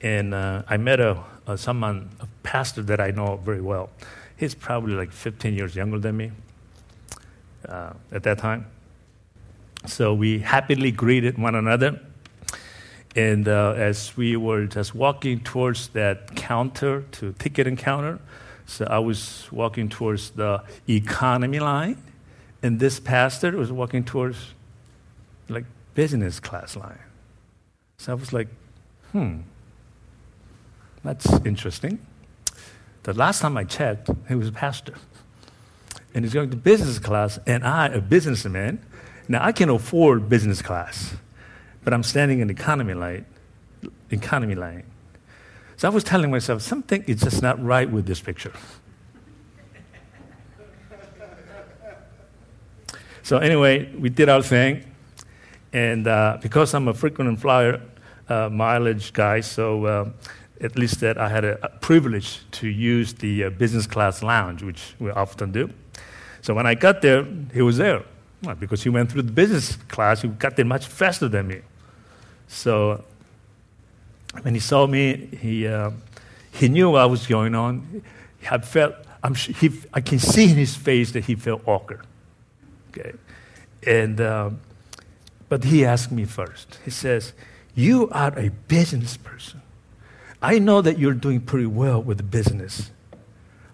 and 0.00 0.34
uh, 0.34 0.62
I 0.66 0.76
met 0.78 0.98
a, 0.98 1.22
a 1.46 1.56
someone, 1.56 2.10
a 2.20 2.26
pastor 2.42 2.82
that 2.82 3.00
I 3.00 3.10
know 3.10 3.36
very 3.36 3.60
well. 3.60 3.90
He's 4.38 4.54
probably 4.54 4.94
like 4.94 5.12
15 5.12 5.54
years 5.54 5.74
younger 5.74 5.98
than 5.98 6.16
me 6.16 6.30
uh, 7.68 7.92
at 8.12 8.22
that 8.22 8.38
time. 8.38 8.66
So 9.86 10.14
we 10.14 10.38
happily 10.38 10.92
greeted 10.92 11.38
one 11.38 11.54
another. 11.54 12.00
And 13.16 13.48
uh, 13.48 13.74
as 13.76 14.16
we 14.16 14.36
were 14.36 14.66
just 14.66 14.94
walking 14.94 15.40
towards 15.40 15.88
that 15.88 16.36
counter 16.36 17.02
to 17.12 17.32
ticket 17.32 17.76
counter, 17.78 18.20
so 18.66 18.86
I 18.88 18.98
was 18.98 19.48
walking 19.50 19.88
towards 19.88 20.30
the 20.30 20.62
economy 20.88 21.58
line, 21.58 22.00
and 22.62 22.78
this 22.78 23.00
pastor 23.00 23.56
was 23.56 23.72
walking 23.72 24.04
towards 24.04 24.36
like 25.48 25.64
business 25.94 26.38
class 26.38 26.76
line. 26.76 26.98
So 27.96 28.12
I 28.12 28.14
was 28.14 28.32
like, 28.32 28.48
hmm, 29.10 29.38
that's 31.02 31.26
interesting. 31.44 31.98
The 33.04 33.12
last 33.14 33.40
time 33.40 33.56
I 33.56 33.64
checked, 33.64 34.10
he 34.28 34.34
was 34.34 34.48
a 34.48 34.52
pastor. 34.52 34.94
And 36.14 36.24
he's 36.24 36.34
going 36.34 36.50
to 36.50 36.56
business 36.56 36.98
class, 36.98 37.38
and 37.46 37.64
I, 37.64 37.88
a 37.88 38.00
businessman, 38.00 38.84
now 39.28 39.44
I 39.44 39.52
can 39.52 39.68
afford 39.68 40.28
business 40.28 40.62
class, 40.62 41.14
but 41.84 41.92
I'm 41.92 42.02
standing 42.02 42.40
in 42.40 42.50
economy 42.50 42.94
line, 42.94 43.26
economy 44.10 44.54
line. 44.54 44.84
So 45.76 45.86
I 45.86 45.90
was 45.90 46.02
telling 46.02 46.30
myself, 46.30 46.62
something 46.62 47.04
is 47.06 47.20
just 47.20 47.42
not 47.42 47.62
right 47.62 47.88
with 47.88 48.06
this 48.06 48.20
picture. 48.20 48.52
so 53.22 53.38
anyway, 53.38 53.94
we 53.94 54.08
did 54.08 54.28
our 54.28 54.42
thing, 54.42 54.84
and 55.72 56.06
uh, 56.06 56.38
because 56.40 56.74
I'm 56.74 56.88
a 56.88 56.94
frequent 56.94 57.38
flyer 57.38 57.80
uh, 58.28 58.48
mileage 58.50 59.12
guy, 59.12 59.40
so 59.40 59.84
uh, 59.84 60.10
at 60.60 60.76
least 60.76 61.00
that 61.00 61.18
I 61.18 61.28
had 61.28 61.44
a, 61.44 61.68
privilege 61.80 62.40
to 62.52 62.68
use 62.68 63.14
the 63.14 63.44
uh, 63.44 63.50
business 63.50 63.86
class 63.86 64.22
lounge, 64.22 64.62
which 64.62 64.94
we 64.98 65.10
often 65.10 65.52
do. 65.52 65.70
So 66.42 66.54
when 66.54 66.66
I 66.66 66.74
got 66.74 67.02
there, 67.02 67.26
he 67.52 67.62
was 67.62 67.76
there. 67.76 68.02
Well, 68.42 68.54
because 68.54 68.82
he 68.82 68.88
went 68.88 69.10
through 69.10 69.22
the 69.22 69.32
business 69.32 69.76
class, 69.88 70.22
he 70.22 70.28
got 70.28 70.56
there 70.56 70.64
much 70.64 70.86
faster 70.86 71.28
than 71.28 71.48
me. 71.48 71.60
So 72.48 73.04
when 74.42 74.54
he 74.54 74.60
saw 74.60 74.86
me, 74.86 75.28
he, 75.40 75.66
uh, 75.66 75.90
he 76.52 76.68
knew 76.68 76.90
what 76.90 77.10
was 77.10 77.26
going 77.26 77.54
on. 77.54 78.02
I 78.50 78.58
felt, 78.58 78.94
he, 79.36 79.70
I 79.92 80.00
can 80.00 80.18
see 80.18 80.50
in 80.50 80.56
his 80.56 80.74
face 80.74 81.12
that 81.12 81.24
he 81.24 81.34
felt 81.34 81.62
awkward. 81.66 82.06
Okay. 82.90 83.12
And, 83.86 84.20
uh, 84.20 84.50
but 85.48 85.64
he 85.64 85.84
asked 85.84 86.12
me 86.12 86.24
first. 86.24 86.78
He 86.84 86.90
says, 86.90 87.32
You 87.74 88.08
are 88.10 88.38
a 88.38 88.50
business 88.68 89.16
person. 89.16 89.62
I 90.40 90.58
know 90.58 90.82
that 90.82 90.98
you're 90.98 91.14
doing 91.14 91.40
pretty 91.40 91.66
well 91.66 92.02
with 92.02 92.30
business. 92.30 92.90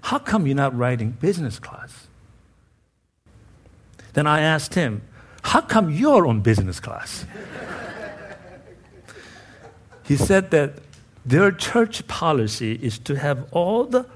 How 0.03 0.19
come 0.19 0.47
you're 0.47 0.57
not 0.57 0.77
riding 0.77 1.11
business 1.11 1.59
class? 1.59 2.07
Then 4.15 4.27
I 4.27 4.41
asked 4.41 4.75
him, 4.75 5.03
How 5.43 5.61
come 5.61 5.91
you're 5.91 6.27
on 6.27 6.41
business 6.41 6.81
class? 6.81 7.27
he 10.05 10.17
said 10.17 10.51
that 10.53 10.75
their 11.27 11.51
church 11.51 12.07
policy 12.07 12.79
is 12.83 12.99
to 13.01 13.17
have 13.17 13.47
all 13.53 13.85
the 13.85 14.07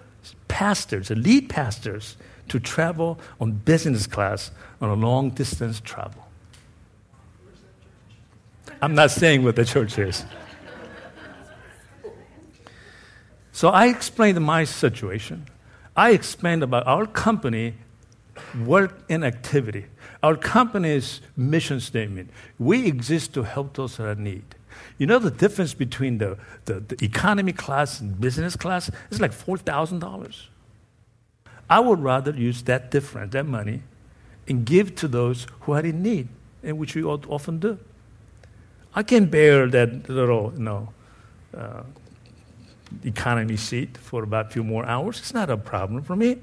pastors, 0.47 1.09
the 1.09 1.17
lead 1.17 1.49
pastors, 1.49 2.17
to 2.49 2.59
travel 2.59 3.19
on 3.41 3.53
business 3.53 4.07
class 4.07 4.51
on 4.81 4.89
a 4.89 4.95
long 4.95 5.31
distance 5.31 5.81
travel. 5.81 6.27
I'm 8.81 8.95
not 8.95 9.11
saying 9.11 9.43
what 9.43 9.57
the 9.57 9.65
church 9.65 9.99
is. 9.99 10.25
So 13.59 13.71
I 13.71 13.87
explained 13.87 14.41
my 14.41 14.63
situation. 14.63 15.47
I 15.97 16.11
explained 16.11 16.63
about 16.63 16.87
our 16.87 17.07
company 17.07 17.75
work 18.65 19.01
and 19.09 19.25
activity. 19.25 19.87
Our 20.23 20.37
company's 20.37 21.21
mission 21.37 21.81
statement. 21.81 22.31
We 22.61 22.87
exist 22.87 23.35
to 23.35 23.43
help 23.43 23.75
those 23.75 23.97
that 23.97 24.07
are 24.07 24.15
need. 24.15 24.45
You 24.97 25.09
know 25.09 25.19
the 25.19 25.33
difference 25.33 25.75
between 25.75 26.19
the, 26.19 26.39
the, 26.67 26.75
the 26.79 27.05
economy 27.05 27.53
class 27.53 27.99
and 27.99 28.21
business 28.21 28.55
class? 28.55 28.93
It's 29.11 29.21
like 29.21 29.33
$4,000. 29.33 30.47
I 31.69 31.81
would 31.81 31.99
rather 31.99 32.31
use 32.31 32.63
that 32.63 32.93
difference, 32.93 33.33
that 33.33 33.47
money, 33.47 33.83
and 34.47 34.65
give 34.65 34.95
to 34.95 35.09
those 35.09 35.49
who 35.63 35.73
are 35.73 35.85
in 35.85 36.01
need, 36.01 36.29
and 36.63 36.79
which 36.79 36.95
we 36.95 37.03
often 37.03 37.59
do. 37.59 37.77
I 38.95 39.03
can 39.03 39.27
bear 39.27 39.67
that 39.67 40.09
little, 40.09 40.53
you 40.57 40.63
know, 40.63 40.93
uh, 41.57 41.83
economy 43.05 43.57
seat 43.57 43.97
for 43.99 44.23
about 44.23 44.47
a 44.47 44.51
few 44.51 44.65
more 44.65 44.85
hours. 44.87 45.19
It's 45.19 45.35
not 45.35 45.51
a 45.51 45.57
problem 45.57 46.03
for 46.03 46.17
me. 46.17 46.39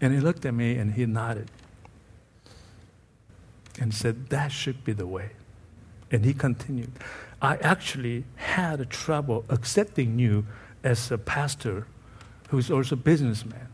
And 0.00 0.14
he 0.14 0.20
looked 0.20 0.44
at 0.46 0.54
me 0.54 0.76
and 0.76 0.94
he 0.94 1.06
nodded 1.06 1.50
and 3.78 3.92
said, 3.92 4.30
That 4.30 4.50
should 4.50 4.84
be 4.84 4.92
the 4.92 5.06
way. 5.06 5.30
And 6.10 6.24
he 6.24 6.34
continued, 6.34 6.92
I 7.40 7.56
actually 7.56 8.24
had 8.36 8.88
trouble 8.90 9.44
accepting 9.48 10.18
you 10.18 10.46
as 10.82 11.10
a 11.10 11.18
pastor 11.18 11.86
who's 12.48 12.70
also 12.70 12.94
a 12.94 12.98
businessman. 12.98 13.68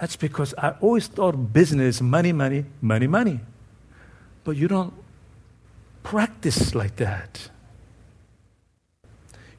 That's 0.00 0.16
because 0.16 0.54
I 0.58 0.70
always 0.80 1.06
thought 1.06 1.52
business, 1.52 2.00
money, 2.00 2.32
money, 2.32 2.66
money, 2.82 3.06
money. 3.06 3.40
But 4.44 4.56
you 4.56 4.68
don't 4.68 4.92
practice 6.02 6.74
like 6.74 6.96
that. 6.96 7.48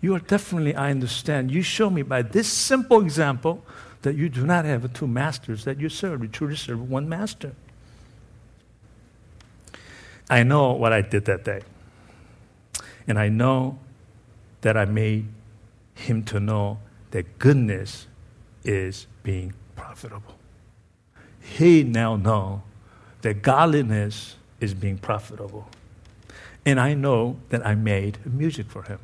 You 0.01 0.15
are 0.15 0.19
definitely, 0.19 0.75
I 0.75 0.91
understand. 0.91 1.51
You 1.51 1.61
show 1.61 1.89
me 1.89 2.01
by 2.03 2.21
this 2.21 2.47
simple 2.47 3.01
example 3.01 3.63
that 4.03 4.15
you 4.15 4.29
do 4.29 4.45
not 4.45 4.65
have 4.65 4.91
two 4.93 5.07
masters 5.07 5.65
that 5.65 5.79
you 5.79 5.89
serve. 5.89 6.21
You 6.21 6.27
truly 6.27 6.55
serve 6.55 6.89
one 6.89 7.09
master. 7.09 7.53
I 10.29 10.43
know 10.43 10.73
what 10.73 10.93
I 10.93 11.01
did 11.01 11.25
that 11.25 11.43
day. 11.43 11.61
And 13.07 13.17
I 13.17 13.29
know 13.29 13.79
that 14.61 14.77
I 14.77 14.85
made 14.85 15.27
him 15.95 16.23
to 16.25 16.39
know 16.39 16.79
that 17.11 17.39
goodness 17.39 18.07
is 18.63 19.07
being 19.23 19.53
profitable. 19.75 20.35
He 21.41 21.83
now 21.83 22.17
know 22.17 22.63
that 23.21 23.41
godliness 23.41 24.35
is 24.59 24.73
being 24.73 24.97
profitable. 24.97 25.67
And 26.65 26.79
I 26.79 26.93
know 26.93 27.37
that 27.49 27.65
I 27.65 27.75
made 27.75 28.19
music 28.25 28.69
for 28.69 28.83
him. 28.83 28.99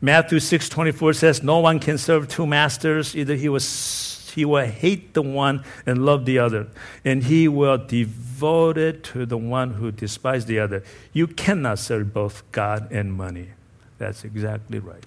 Matthew 0.00 0.38
6:24 0.38 1.12
says, 1.14 1.42
"No 1.42 1.58
one 1.58 1.80
can 1.80 1.98
serve 1.98 2.28
two 2.28 2.46
masters; 2.46 3.16
either 3.16 3.34
he 3.34 3.48
was 3.48 4.32
he 4.34 4.44
will 4.44 4.66
hate 4.66 5.14
the 5.14 5.22
one 5.22 5.64
and 5.84 6.04
love 6.04 6.24
the 6.24 6.38
other, 6.38 6.68
and 7.04 7.24
he 7.24 7.48
will 7.48 7.78
devote 7.78 8.78
it 8.78 9.02
to 9.02 9.26
the 9.26 9.38
one 9.38 9.74
who 9.74 9.90
despises 9.90 10.46
the 10.46 10.60
other. 10.60 10.84
You 11.12 11.26
cannot 11.26 11.80
serve 11.80 12.12
both 12.12 12.42
God 12.52 12.92
and 12.92 13.12
money." 13.12 13.48
That's 13.98 14.24
exactly 14.24 14.78
right. 14.78 15.04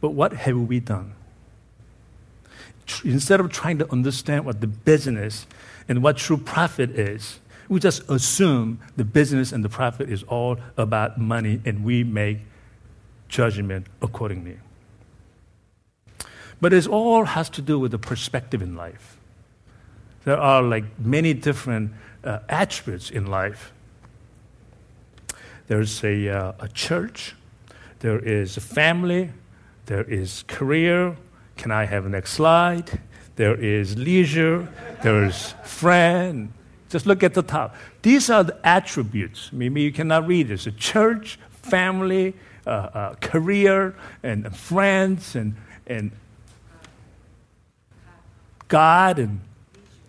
But 0.00 0.10
what 0.10 0.32
have 0.32 0.56
we 0.56 0.80
done? 0.80 1.12
Instead 3.04 3.38
of 3.38 3.52
trying 3.52 3.78
to 3.78 3.90
understand 3.92 4.44
what 4.44 4.60
the 4.60 4.66
business 4.66 5.46
and 5.88 6.02
what 6.02 6.16
true 6.16 6.36
profit 6.36 6.90
is, 6.90 7.38
we 7.68 7.80
just 7.80 8.08
assume 8.08 8.80
the 8.96 9.04
business 9.04 9.52
and 9.52 9.64
the 9.64 9.68
profit 9.68 10.08
is 10.08 10.22
all 10.24 10.58
about 10.76 11.18
money 11.18 11.60
and 11.64 11.84
we 11.84 12.04
make 12.04 12.38
judgment 13.28 13.86
accordingly. 14.00 14.58
But 16.60 16.72
it 16.72 16.86
all 16.86 17.24
has 17.24 17.48
to 17.50 17.62
do 17.62 17.78
with 17.78 17.90
the 17.90 17.98
perspective 17.98 18.62
in 18.62 18.76
life. 18.76 19.16
There 20.24 20.38
are 20.38 20.62
like 20.62 20.84
many 20.98 21.34
different 21.34 21.92
uh, 22.22 22.40
attributes 22.48 23.10
in 23.10 23.26
life. 23.26 23.72
There's 25.66 26.04
a, 26.04 26.28
uh, 26.28 26.52
a 26.60 26.68
church, 26.68 27.34
there 28.00 28.18
is 28.18 28.56
a 28.56 28.60
family, 28.60 29.30
there 29.86 30.04
is 30.04 30.44
career. 30.46 31.16
Can 31.56 31.70
I 31.70 31.84
have 31.84 32.04
the 32.04 32.10
next 32.10 32.32
slide? 32.32 33.00
there 33.36 33.54
is 33.54 33.96
leisure, 33.96 34.68
there 35.02 35.24
is 35.24 35.54
friend. 35.64 36.52
Just 36.92 37.06
look 37.06 37.22
at 37.22 37.32
the 37.32 37.42
top. 37.42 37.74
These 38.02 38.28
are 38.28 38.44
the 38.44 38.58
attributes. 38.62 39.50
Maybe 39.50 39.80
you 39.80 39.92
cannot 39.92 40.26
read 40.26 40.48
this. 40.48 40.66
A 40.66 40.72
church, 40.72 41.38
family, 41.50 42.34
uh, 42.66 42.70
uh, 42.70 43.14
career, 43.14 43.94
and 44.22 44.54
friends, 44.54 45.34
and, 45.34 45.56
and 45.86 46.10
God, 48.68 49.18
and 49.18 49.40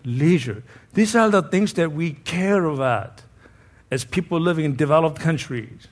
leisure. 0.04 0.62
These 0.92 1.16
are 1.16 1.30
the 1.30 1.42
things 1.42 1.72
that 1.72 1.90
we 1.90 2.12
care 2.12 2.66
about 2.66 3.22
as 3.90 4.04
people 4.04 4.38
living 4.38 4.66
in 4.66 4.76
developed 4.76 5.18
countries. 5.18 5.88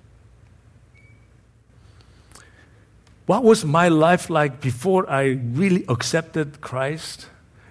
What 3.25 3.45
was 3.45 3.65
my 3.65 3.89
life 3.89 4.29
like 4.29 4.61
before 4.61 5.09
I 5.09 5.39
really 5.55 5.87
accepted 5.89 6.61
Christ? 6.61 7.29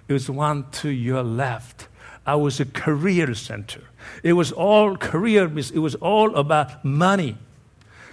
It 0.08 0.12
was 0.12 0.28
one 0.28 0.68
to 0.72 0.88
your 0.88 1.22
left. 1.22 1.86
I 2.26 2.36
was 2.36 2.60
a 2.60 2.64
career 2.64 3.34
center. 3.34 3.82
It 4.22 4.34
was 4.34 4.52
all 4.52 4.96
career, 4.96 5.44
it 5.46 5.78
was 5.78 5.94
all 5.96 6.34
about 6.36 6.84
money. 6.84 7.36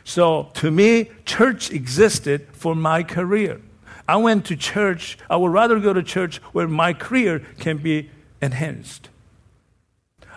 So 0.04 0.50
to 0.56 0.72
me, 0.72 1.12
church 1.26 1.72
existed 1.72 2.48
for 2.54 2.76
my 2.76 3.04
career. 3.04 3.62
I 4.08 4.18
went 4.18 4.46
to 4.46 4.56
church, 4.56 5.20
I 5.30 5.36
would 5.36 5.52
rather 5.52 5.80
go 5.80 5.94
to 5.94 6.02
church 6.02 6.38
where 6.54 6.68
my 6.68 6.94
career 6.94 7.46
can 7.60 7.78
be 7.78 8.10
enhanced. 8.42 9.10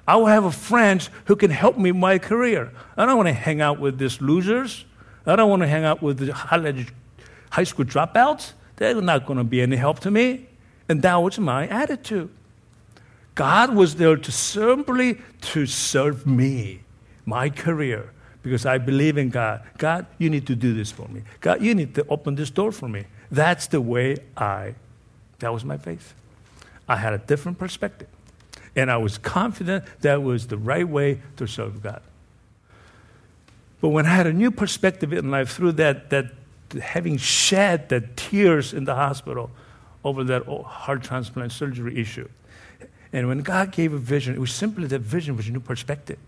I 0.06 0.16
will 0.16 0.26
have 0.26 0.54
friends 0.54 1.08
who 1.26 1.37
can 1.37 1.50
help 1.50 1.78
me 1.78 1.90
in 1.90 2.00
my 2.00 2.18
career. 2.18 2.72
I 2.96 3.06
don't 3.06 3.16
want 3.16 3.28
to 3.28 3.32
hang 3.32 3.61
out 3.61 3.78
with 3.78 3.98
these 3.98 4.20
losers. 4.20 4.85
I 5.24 5.37
don't 5.37 5.48
want 5.48 5.62
to 5.62 5.68
hang 5.68 5.85
out 5.85 6.02
with 6.02 6.18
the 6.18 6.32
high 6.32 7.64
school 7.64 7.85
dropouts. 7.85 8.52
They're 8.76 9.00
not 9.00 9.26
going 9.26 9.38
to 9.38 9.44
be 9.44 9.62
any 9.62 9.76
help 9.76 10.00
to 10.00 10.11
me. 10.11 10.48
And 10.88 11.00
that 11.02 11.16
was 11.16 11.38
my 11.38 11.68
attitude. 11.68 12.28
God 13.35 13.75
was 13.75 13.97
there 13.97 14.16
to 14.16 14.33
simply 14.33 15.18
to 15.40 15.66
serve 15.66 16.27
me, 16.27 16.81
my 17.25 17.49
career, 17.49 18.11
because 18.42 18.66
I 18.66 18.79
believe 18.79 19.16
in 19.16 19.31
God. 19.31 19.62
God, 19.79 20.07
you 20.18 20.29
need 20.29 20.47
to 20.49 20.57
do 20.57 20.75
this 20.75 20.90
for 20.90 21.09
me. 21.09 21.23
God, 21.40 21.62
you 21.62 21.75
need 21.75 21.95
to 21.95 22.07
open 22.09 22.35
this 22.35 22.51
door 22.51 22.73
for 22.73 22.88
me. 22.88 23.07
That's 23.31 23.66
the 23.66 23.81
way 23.81 24.18
I, 24.37 24.75
that 25.38 25.53
was 25.53 25.64
my 25.64 25.79
faith. 25.79 26.14
I 26.88 26.97
had 26.97 27.14
a 27.14 27.18
different 27.18 27.59
perspective. 27.59 28.09
And 28.75 28.90
I 28.90 28.97
was 28.97 29.18
confident 29.18 29.85
that 30.01 30.23
was 30.23 30.47
the 30.49 30.57
right 30.57 30.87
way 30.87 31.21
to 31.37 31.47
serve 31.47 31.83
God. 31.83 32.03
But 33.81 33.88
when 33.90 34.07
I 34.07 34.11
had 34.11 34.27
a 34.27 34.33
new 34.33 34.51
perspective 34.51 35.12
in 35.12 35.31
life 35.31 35.51
through 35.51 35.73
that, 35.73 36.11
that 36.11 36.33
having 36.81 37.16
shed 37.16 37.88
the 37.88 38.01
tears 38.16 38.73
in 38.73 38.85
the 38.85 38.95
hospital 38.95 39.51
over 40.05 40.25
that 40.25 40.47
heart 40.47 41.03
transplant 41.03 41.53
surgery 41.53 41.99
issue, 41.99 42.29
and 43.12 43.29
when 43.29 43.40
God 43.40 43.72
gave 43.72 43.92
a 43.92 43.98
vision, 43.98 44.35
it 44.35 44.40
was 44.40 44.53
simply 44.53 44.87
that 44.87 45.01
vision 45.01 45.37
was 45.37 45.48
a 45.48 45.53
new 45.53 45.61
perspective. 45.61 46.18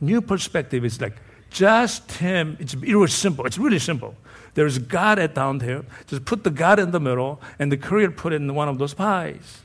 New 0.00 0.20
perspective 0.20 0.84
is 0.84 1.00
like 1.00 1.16
just 1.50 2.12
Him. 2.12 2.56
It's, 2.60 2.74
it 2.74 2.94
was 2.94 3.14
simple. 3.14 3.46
It's 3.46 3.58
really 3.58 3.78
simple. 3.78 4.14
There's 4.54 4.78
God 4.78 5.18
at 5.18 5.34
down 5.34 5.58
there. 5.58 5.84
Just 6.06 6.24
put 6.24 6.44
the 6.44 6.50
God 6.50 6.78
in 6.78 6.90
the 6.90 7.00
middle, 7.00 7.40
and 7.58 7.72
the 7.72 7.76
courier 7.76 8.10
put 8.10 8.32
it 8.32 8.36
in 8.36 8.54
one 8.54 8.68
of 8.68 8.78
those 8.78 8.92
pies. 8.92 9.62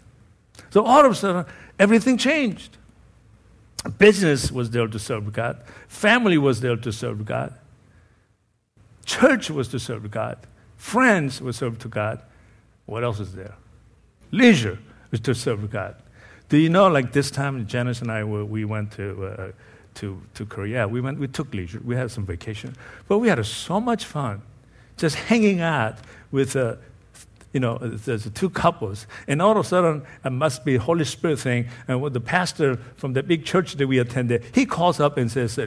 So 0.70 0.86
all 0.86 1.06
of 1.06 1.12
a 1.12 1.16
sudden, 1.16 1.46
everything 1.78 2.18
changed. 2.18 2.78
Business 3.98 4.52
was 4.52 4.70
there 4.70 4.88
to 4.88 4.98
serve 4.98 5.34
God. 5.34 5.62
Family 5.88 6.38
was 6.38 6.62
there 6.62 6.78
to 6.78 6.92
serve 6.92 7.26
God. 7.26 7.54
Church 9.06 9.50
was 9.50 9.68
to 9.70 9.80
serve 9.80 10.10
God. 10.10 10.38
Friends 10.78 11.42
were 11.42 11.52
served 11.52 11.82
to 11.82 11.90
God. 11.90 12.22
What 12.86 13.04
else 13.04 13.20
is 13.20 13.34
there? 13.34 13.56
Leisure 14.32 14.80
to 15.24 15.34
serve 15.34 15.70
God. 15.70 15.96
Do 16.50 16.58
you 16.58 16.70
know, 16.70 16.88
like 16.88 17.14
this 17.14 17.32
time, 17.32 17.66
Janice 17.68 18.02
and 18.02 18.12
I, 18.12 18.24
were, 18.24 18.46
we 18.46 18.66
went 18.66 18.92
to, 18.94 19.26
uh, 19.26 19.52
to, 19.96 20.22
to 20.34 20.46
Korea. 20.46 20.88
We, 20.88 21.02
went, 21.02 21.20
we 21.20 21.28
took 21.28 21.54
leisure. 21.54 21.82
We 21.84 21.96
had 21.96 22.12
some 22.12 22.26
vacation. 22.26 22.76
But 23.08 23.20
we 23.20 23.28
had 23.28 23.44
so 23.46 23.80
much 23.80 24.06
fun 24.06 24.42
just 24.98 25.16
hanging 25.16 25.62
out 25.62 25.98
with 26.32 26.56
uh, 26.56 26.76
you 27.54 27.60
know, 27.60 27.78
there's 27.78 28.30
two 28.32 28.50
couples, 28.50 29.06
and 29.28 29.40
all 29.40 29.52
of 29.52 29.58
a 29.58 29.64
sudden, 29.64 30.02
it 30.26 30.32
must 30.32 30.66
be 30.66 30.76
Holy 30.76 31.06
Spirit 31.06 31.40
thing. 31.40 31.68
And 31.88 32.02
what 32.02 32.14
the 32.14 32.20
pastor 32.20 32.78
from 32.96 33.14
the 33.14 33.22
big 33.22 33.46
church 33.46 33.76
that 33.76 33.88
we 33.88 34.00
attended, 34.00 34.44
he 34.56 34.66
calls 34.66 35.00
up 35.00 35.18
and 35.18 35.32
says, 35.32 35.60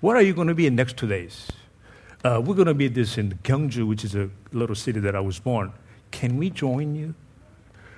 "What 0.00 0.16
are 0.16 0.22
you 0.22 0.34
going 0.34 0.48
to 0.48 0.54
be 0.54 0.66
in 0.66 0.76
next 0.76 0.98
two 0.98 1.08
days?" 1.08 1.50
Uh, 2.22 2.42
we're 2.44 2.54
going 2.54 2.68
to 2.68 2.74
be 2.74 2.88
this 2.88 3.16
in 3.16 3.38
Gyeongju, 3.42 3.88
which 3.88 4.04
is 4.04 4.14
a 4.14 4.28
little 4.52 4.76
city 4.76 5.00
that 5.00 5.16
I 5.16 5.20
was 5.20 5.38
born. 5.38 5.72
Can 6.10 6.36
we 6.36 6.50
join 6.50 6.94
you? 6.94 7.14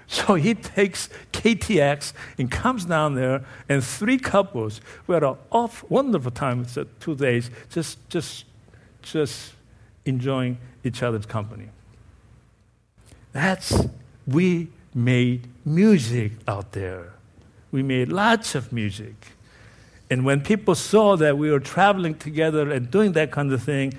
So 0.08 0.34
he 0.34 0.54
takes 0.54 1.08
KTX 1.32 2.12
and 2.36 2.50
comes 2.50 2.84
down 2.84 3.14
there, 3.14 3.44
and 3.68 3.82
three 3.82 4.18
couples. 4.18 4.80
We 5.06 5.14
had 5.14 5.22
an 5.22 5.36
off, 5.50 5.88
wonderful 5.88 6.30
time. 6.30 6.66
So 6.66 6.86
two 7.00 7.14
days, 7.14 7.50
just, 7.70 7.96
just, 8.10 8.44
just 9.00 9.54
enjoying 10.04 10.58
each 10.84 11.02
other's 11.02 11.24
company. 11.24 11.68
That's, 13.32 13.86
we 14.26 14.68
made 14.94 15.48
music 15.64 16.32
out 16.46 16.72
there. 16.72 17.14
We 17.70 17.82
made 17.82 18.08
lots 18.10 18.54
of 18.54 18.72
music. 18.72 19.14
And 20.10 20.26
when 20.26 20.42
people 20.42 20.74
saw 20.74 21.16
that 21.16 21.38
we 21.38 21.50
were 21.50 21.60
traveling 21.60 22.16
together 22.16 22.70
and 22.70 22.90
doing 22.90 23.12
that 23.12 23.30
kind 23.30 23.50
of 23.50 23.62
thing, 23.62 23.94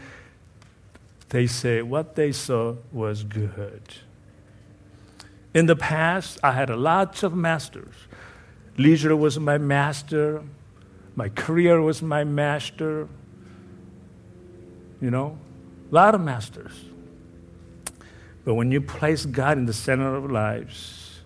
they 1.30 1.48
say 1.48 1.82
what 1.82 2.16
they 2.16 2.32
saw 2.32 2.76
was 2.92 3.24
good. 3.24 3.82
In 5.54 5.68
the 5.68 5.76
past, 5.76 6.40
I 6.44 6.54
had 6.54 6.70
lots 6.70 7.22
of 7.24 7.36
masters. 7.36 7.94
Leisure 8.78 9.16
was 9.16 9.40
my 9.40 9.58
master. 9.58 10.44
My 11.16 11.30
career 11.30 11.82
was 11.82 12.02
my 12.02 12.24
master. 12.24 13.08
You 15.00 15.12
know, 15.12 15.38
a 15.92 15.96
lot 15.96 16.16
of 16.16 16.22
masters. 16.22 16.86
But 18.46 18.56
when 18.56 18.72
you 18.72 18.82
place 18.82 19.26
God 19.26 19.58
in 19.58 19.66
the 19.66 19.74
center 19.74 20.16
of 20.16 20.30
lives, 20.30 21.22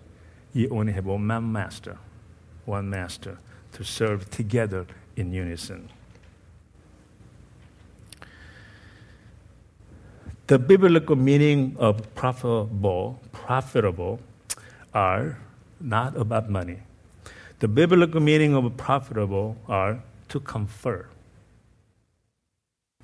you 0.54 0.70
only 0.70 0.94
have 0.94 1.06
one 1.06 1.52
master, 1.52 1.98
one 2.66 2.90
master 2.90 3.40
to 3.74 3.84
serve 3.84 4.30
together 4.30 4.86
in 5.16 5.32
unison. 5.32 5.90
The 10.48 10.58
biblical 10.58 11.16
meaning 11.16 11.76
of 11.78 12.14
profitable, 12.16 13.20
profitable 13.32 14.20
are 14.94 15.38
not 15.80 16.16
about 16.18 16.50
money. 16.50 16.80
The 17.60 17.68
biblical 17.68 18.22
meaning 18.22 18.56
of 18.56 18.78
profitable 18.78 19.58
are 19.68 20.00
to 20.30 20.40
confer, 20.40 21.08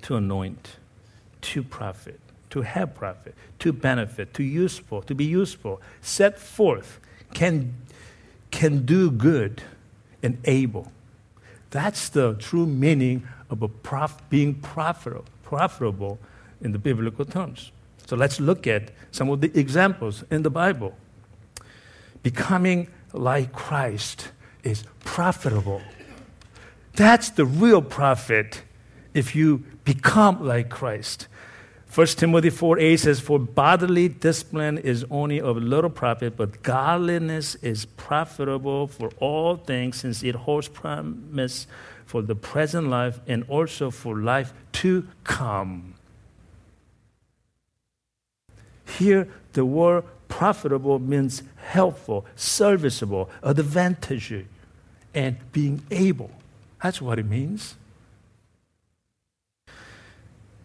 to 0.02 0.16
anoint, 0.16 0.76
to 1.42 1.62
profit 1.62 2.20
to 2.54 2.62
have 2.62 2.94
profit, 2.94 3.34
to 3.58 3.72
benefit, 3.72 4.32
to 4.32 4.44
useful, 4.44 5.02
to 5.02 5.12
be 5.12 5.24
useful, 5.24 5.82
set 6.00 6.38
forth, 6.38 7.00
can, 7.32 7.74
can 8.52 8.86
do 8.86 9.10
good, 9.10 9.60
and 10.22 10.38
able. 10.44 10.92
That's 11.70 12.08
the 12.08 12.34
true 12.34 12.64
meaning 12.64 13.26
of 13.50 13.60
a 13.60 13.66
prof, 13.66 14.22
being 14.30 14.54
profitable, 14.54 15.24
profitable 15.42 16.20
in 16.60 16.72
the 16.72 16.78
biblical 16.78 17.24
terms. 17.24 17.72
So 18.06 18.16
let's 18.16 18.40
look 18.40 18.66
at 18.66 18.90
some 19.12 19.30
of 19.30 19.40
the 19.40 19.58
examples 19.58 20.24
in 20.30 20.42
the 20.42 20.50
Bible. 20.50 20.94
Becoming 22.22 22.88
like 23.12 23.52
Christ 23.52 24.28
is 24.62 24.84
profitable. 25.00 25.82
That's 26.94 27.30
the 27.30 27.44
real 27.44 27.82
profit 27.82 28.62
if 29.14 29.34
you 29.34 29.64
become 29.84 30.44
like 30.44 30.68
Christ. 30.68 31.28
1 31.94 32.06
Timothy 32.08 32.50
4 32.50 32.78
8 32.80 32.96
says, 32.96 33.20
For 33.20 33.38
bodily 33.38 34.08
discipline 34.08 34.78
is 34.78 35.04
only 35.10 35.40
of 35.40 35.56
little 35.56 35.90
profit, 35.90 36.36
but 36.36 36.62
godliness 36.62 37.54
is 37.56 37.84
profitable 37.84 38.88
for 38.88 39.10
all 39.18 39.56
things, 39.56 39.98
since 40.00 40.24
it 40.24 40.34
holds 40.34 40.66
promise 40.66 41.68
for 42.04 42.20
the 42.20 42.34
present 42.34 42.88
life 42.88 43.20
and 43.28 43.44
also 43.48 43.92
for 43.92 44.18
life 44.18 44.52
to 44.72 45.06
come. 45.22 45.93
Here, 48.86 49.28
the 49.52 49.64
word 49.64 50.04
profitable 50.28 50.98
means 50.98 51.42
helpful, 51.56 52.26
serviceable, 52.36 53.30
advantageous, 53.42 54.46
and 55.14 55.36
being 55.52 55.82
able. 55.90 56.30
That's 56.82 57.00
what 57.00 57.18
it 57.18 57.26
means. 57.26 57.76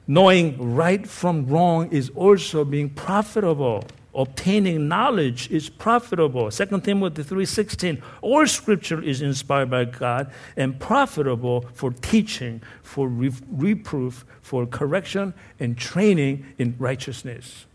Knowing 0.08 0.76
right 0.76 1.08
from 1.08 1.46
wrong 1.46 1.88
is 1.92 2.10
also 2.16 2.66
being 2.66 2.90
profitable. 2.90 3.84
Obtaining 4.16 4.88
knowledge 4.88 5.52
is 5.52 5.70
profitable. 5.70 6.50
2 6.50 6.84
Timothy 6.84 7.22
3:16. 7.22 8.02
All 8.22 8.48
scripture 8.48 9.02
is 9.04 9.22
inspired 9.22 9.70
by 9.70 9.86
God 9.86 10.32
and 10.58 10.80
profitable 10.80 11.64
for 11.74 11.92
teaching, 11.92 12.62
for 12.82 13.08
re- 13.08 13.32
reproof, 13.52 14.26
for 14.42 14.66
correction 14.66 15.36
and 15.60 15.78
training 15.78 16.44
in 16.58 16.76
righteousness. 16.80 17.68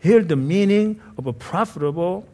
Here, 0.00 0.22
the 0.22 0.36
meaning 0.36 1.00
of 1.16 1.26
a 1.26 1.32
profitable 1.32 2.26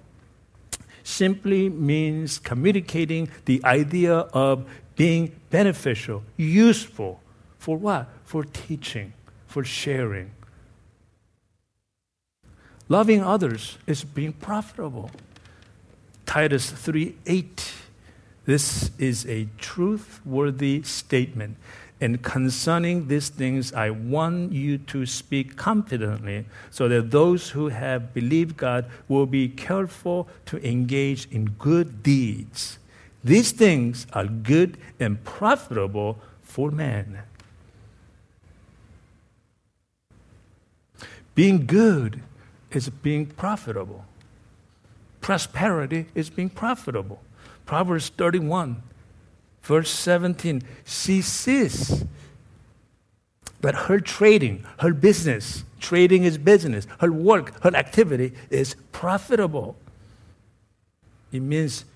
simply 1.02 1.68
means 1.68 2.38
communicating 2.38 3.28
the 3.44 3.62
idea 3.64 4.14
of 4.14 4.66
being 4.96 5.32
beneficial, 5.50 6.22
useful. 6.36 7.20
For 7.58 7.76
what? 7.76 8.08
For 8.24 8.44
teaching, 8.44 9.12
for 9.46 9.64
sharing. 9.64 10.30
Loving 12.88 13.22
others 13.22 13.78
is 13.86 14.04
being 14.04 14.32
profitable. 14.32 15.10
Titus 16.26 16.70
3 16.70 17.16
8. 17.26 17.72
This 18.46 18.90
is 18.98 19.26
a 19.26 19.48
truth 19.56 20.20
worthy 20.24 20.82
statement. 20.82 21.56
And 22.04 22.22
concerning 22.22 23.08
these 23.08 23.30
things, 23.30 23.72
I 23.72 23.88
want 23.88 24.52
you 24.52 24.76
to 24.76 25.06
speak 25.06 25.56
confidently 25.56 26.44
so 26.70 26.86
that 26.86 27.10
those 27.10 27.48
who 27.48 27.68
have 27.68 28.12
believed 28.12 28.58
God 28.58 28.84
will 29.08 29.24
be 29.24 29.48
careful 29.48 30.28
to 30.44 30.62
engage 30.62 31.26
in 31.30 31.46
good 31.58 32.02
deeds. 32.02 32.78
These 33.24 33.52
things 33.52 34.06
are 34.12 34.26
good 34.26 34.76
and 35.00 35.24
profitable 35.24 36.18
for 36.42 36.70
man. 36.70 37.22
Being 41.34 41.64
good 41.64 42.20
is 42.70 42.90
being 42.90 43.24
profitable. 43.24 44.04
Prosperity 45.22 46.04
is 46.14 46.28
being 46.28 46.50
profitable. 46.50 47.22
Proverbs 47.64 48.10
31 48.10 48.82
Verse 49.64 49.88
17, 49.88 50.62
she 50.84 51.22
sees 51.22 52.04
that 53.62 53.74
her 53.74 53.98
trading, 53.98 54.62
her 54.80 54.92
business, 54.92 55.64
trading 55.80 56.24
is 56.24 56.36
business, 56.36 56.86
her 57.00 57.10
work, 57.10 57.62
her 57.62 57.74
activity 57.74 58.34
is 58.50 58.76
profitable. 58.92 59.74
It 61.32 61.40
means 61.40 61.86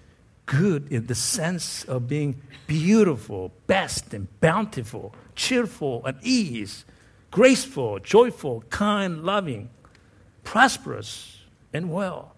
good 0.47 0.91
in 0.91 1.09
the 1.09 1.15
sense 1.15 1.85
of 1.85 2.09
being 2.09 2.41
beautiful, 2.67 3.53
best, 3.67 4.15
and 4.15 4.29
bountiful, 4.41 5.15
cheerful, 5.35 6.07
and 6.07 6.17
ease, 6.23 6.87
graceful, 7.31 7.99
joyful, 7.99 8.63
kind, 8.71 9.25
loving, 9.25 9.69
prosperous, 10.43 11.43
and 11.75 11.91
well. 11.93 12.35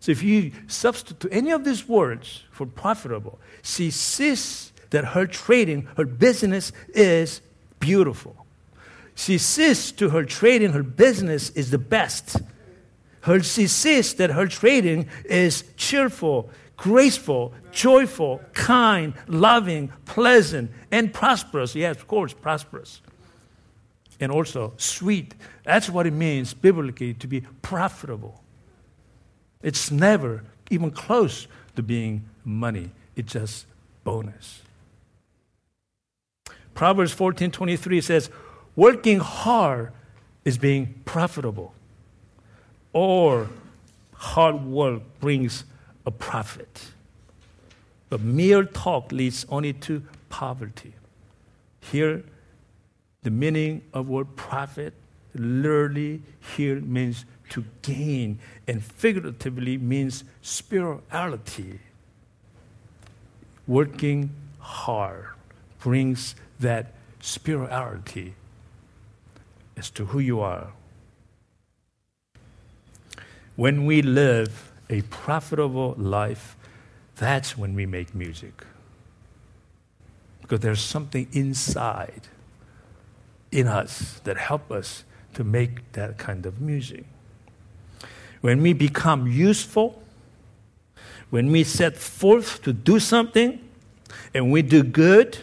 So 0.00 0.12
if 0.12 0.22
you 0.22 0.52
substitute 0.66 1.32
any 1.32 1.52
of 1.52 1.64
these 1.64 1.88
words 1.88 2.42
for 2.50 2.66
profitable, 2.66 3.38
she 3.62 3.90
sees 3.90 4.72
that 4.94 5.06
her 5.06 5.26
trading, 5.26 5.88
her 5.96 6.04
business 6.04 6.70
is 6.90 7.40
beautiful. 7.80 8.46
She 9.16 9.38
sees 9.38 9.90
to 9.92 10.10
her 10.10 10.24
trading, 10.24 10.72
her 10.72 10.84
business 10.84 11.50
is 11.50 11.72
the 11.72 11.78
best. 11.78 12.36
Her, 13.22 13.42
she 13.42 13.66
sees 13.66 14.14
that 14.14 14.30
her 14.30 14.46
trading 14.46 15.08
is 15.24 15.64
cheerful, 15.76 16.48
graceful, 16.76 17.54
joyful, 17.72 18.40
kind, 18.52 19.14
loving, 19.26 19.90
pleasant, 20.04 20.70
and 20.92 21.12
prosperous. 21.12 21.74
Yes, 21.74 21.96
of 21.96 22.06
course, 22.06 22.32
prosperous. 22.32 23.02
And 24.20 24.30
also 24.30 24.74
sweet. 24.76 25.34
That's 25.64 25.90
what 25.90 26.06
it 26.06 26.12
means 26.12 26.54
biblically 26.54 27.14
to 27.14 27.26
be 27.26 27.40
profitable. 27.62 28.40
It's 29.60 29.90
never 29.90 30.44
even 30.70 30.92
close 30.92 31.48
to 31.74 31.82
being 31.82 32.24
money, 32.44 32.90
it's 33.16 33.32
just 33.32 33.66
bonus. 34.04 34.63
Proverbs 36.74 37.12
14 37.12 37.50
23 37.50 38.00
says, 38.00 38.30
Working 38.76 39.20
hard 39.20 39.92
is 40.44 40.58
being 40.58 41.00
profitable, 41.04 41.72
or 42.92 43.48
hard 44.14 44.64
work 44.64 45.02
brings 45.20 45.64
a 46.04 46.10
profit. 46.10 46.86
But 48.08 48.20
mere 48.20 48.64
talk 48.64 49.12
leads 49.12 49.46
only 49.48 49.72
to 49.72 50.02
poverty. 50.28 50.94
Here, 51.80 52.24
the 53.22 53.30
meaning 53.30 53.82
of 53.92 54.08
word 54.08 54.36
profit 54.36 54.94
literally 55.34 56.22
here 56.56 56.80
means 56.80 57.24
to 57.50 57.64
gain, 57.82 58.38
and 58.66 58.82
figuratively 58.82 59.78
means 59.78 60.24
spirituality. 60.42 61.78
Working 63.66 64.30
hard 64.58 65.26
brings 65.78 66.34
that 66.64 66.92
spirituality 67.20 68.34
as 69.76 69.90
to 69.90 70.06
who 70.06 70.18
you 70.18 70.40
are. 70.40 70.72
When 73.56 73.86
we 73.86 74.02
live 74.02 74.72
a 74.90 75.02
profitable 75.02 75.94
life, 75.96 76.56
that's 77.16 77.56
when 77.56 77.74
we 77.74 77.86
make 77.86 78.14
music. 78.14 78.64
Because 80.42 80.60
there's 80.60 80.80
something 80.80 81.28
inside 81.32 82.22
in 83.52 83.68
us 83.68 84.20
that 84.24 84.36
help 84.36 84.70
us 84.72 85.04
to 85.34 85.44
make 85.44 85.92
that 85.92 86.18
kind 86.18 86.44
of 86.46 86.60
music. 86.60 87.04
When 88.40 88.60
we 88.60 88.72
become 88.72 89.26
useful, 89.26 90.02
when 91.30 91.50
we 91.50 91.64
set 91.64 91.96
forth 91.96 92.62
to 92.62 92.72
do 92.72 92.98
something 92.98 93.60
and 94.34 94.52
we 94.52 94.62
do 94.62 94.82
good, 94.82 95.38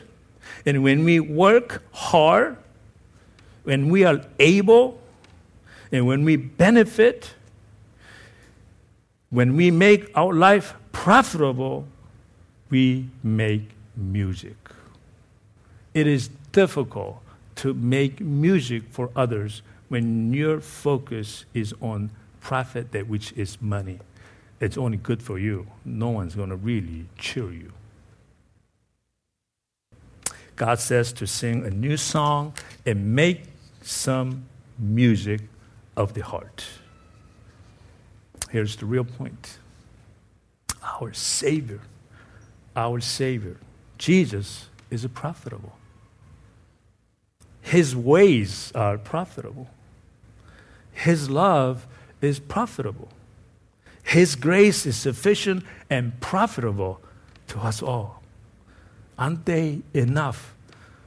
and 0.66 0.84
when 0.84 1.04
we 1.04 1.20
work 1.20 1.84
hard, 1.92 2.58
when 3.64 3.90
we 3.90 4.04
are 4.04 4.22
able, 4.40 5.00
and 5.92 6.08
when 6.08 6.24
we 6.24 6.36
benefit, 6.36 7.34
when 9.30 9.56
we 9.56 9.72
make 9.72 10.10
our 10.16 10.34
life 10.34 10.74
profitable, 10.92 11.88
we 12.70 13.08
make 13.24 13.70
music. 13.96 14.56
It 15.94 16.08
is 16.08 16.30
difficult 16.52 17.22
to 17.56 17.74
make 17.74 18.22
music 18.22 18.84
for 18.90 19.10
others 19.16 19.62
when 19.90 20.34
your 20.34 20.62
focus 20.62 21.46
is 21.54 21.74
on 21.82 22.12
profit, 22.40 22.92
that 22.94 23.08
which 23.08 23.34
is 23.34 23.62
money. 23.62 24.00
It's 24.60 24.78
only 24.78 24.98
good 24.98 25.22
for 25.22 25.38
you. 25.38 25.68
No 25.84 26.10
one's 26.10 26.36
going 26.36 26.50
to 26.50 26.56
really 26.56 27.08
cheer 27.18 27.52
you. 27.52 27.74
God 30.56 30.80
says 30.80 31.12
to 31.14 31.28
sing 31.28 31.66
a 31.66 31.70
new 31.70 31.98
song 31.98 32.54
and 32.86 33.16
make 33.16 33.44
some 33.82 34.46
music 34.78 35.42
of 35.96 36.14
the 36.14 36.22
heart. 36.22 36.66
Here's 38.50 38.76
the 38.76 38.86
real 38.86 39.06
point 39.06 39.58
our 40.84 41.14
Savior, 41.14 41.82
our 42.76 43.00
Savior, 43.00 43.58
Jesus 43.98 44.68
is 44.90 45.06
profitable. 45.08 45.78
His 47.62 47.96
ways 47.96 48.72
are 48.74 48.98
profitable. 48.98 49.70
His 50.92 51.30
love 51.30 51.88
is 52.22 52.40
profitable. 52.40 53.10
His 54.04 54.36
grace 54.36 54.86
is 54.86 54.98
sufficient 54.98 55.64
and 55.90 56.20
profitable 56.20 57.02
to 57.48 57.60
us 57.60 57.82
all. 57.82 58.21
Aren't 59.22 59.46
they 59.46 59.84
enough 59.94 60.56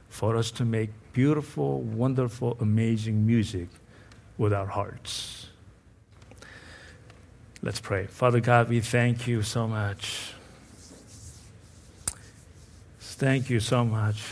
for 0.07 0.37
us 0.37 0.49
to 0.51 0.63
make 0.63 0.89
beautiful, 1.11 1.81
wonderful, 1.81 2.55
amazing 2.61 3.27
music 3.27 3.67
with 4.37 4.53
our 4.53 4.67
hearts? 4.67 5.47
Let's 7.61 7.81
pray. 7.81 8.07
Father 8.07 8.39
God, 8.39 8.69
we 8.69 8.79
thank 8.79 9.27
you 9.27 9.41
so 9.41 9.67
much. 9.67 10.31
Thank 13.01 13.49
you 13.49 13.59
so 13.59 13.83
much 13.83 14.23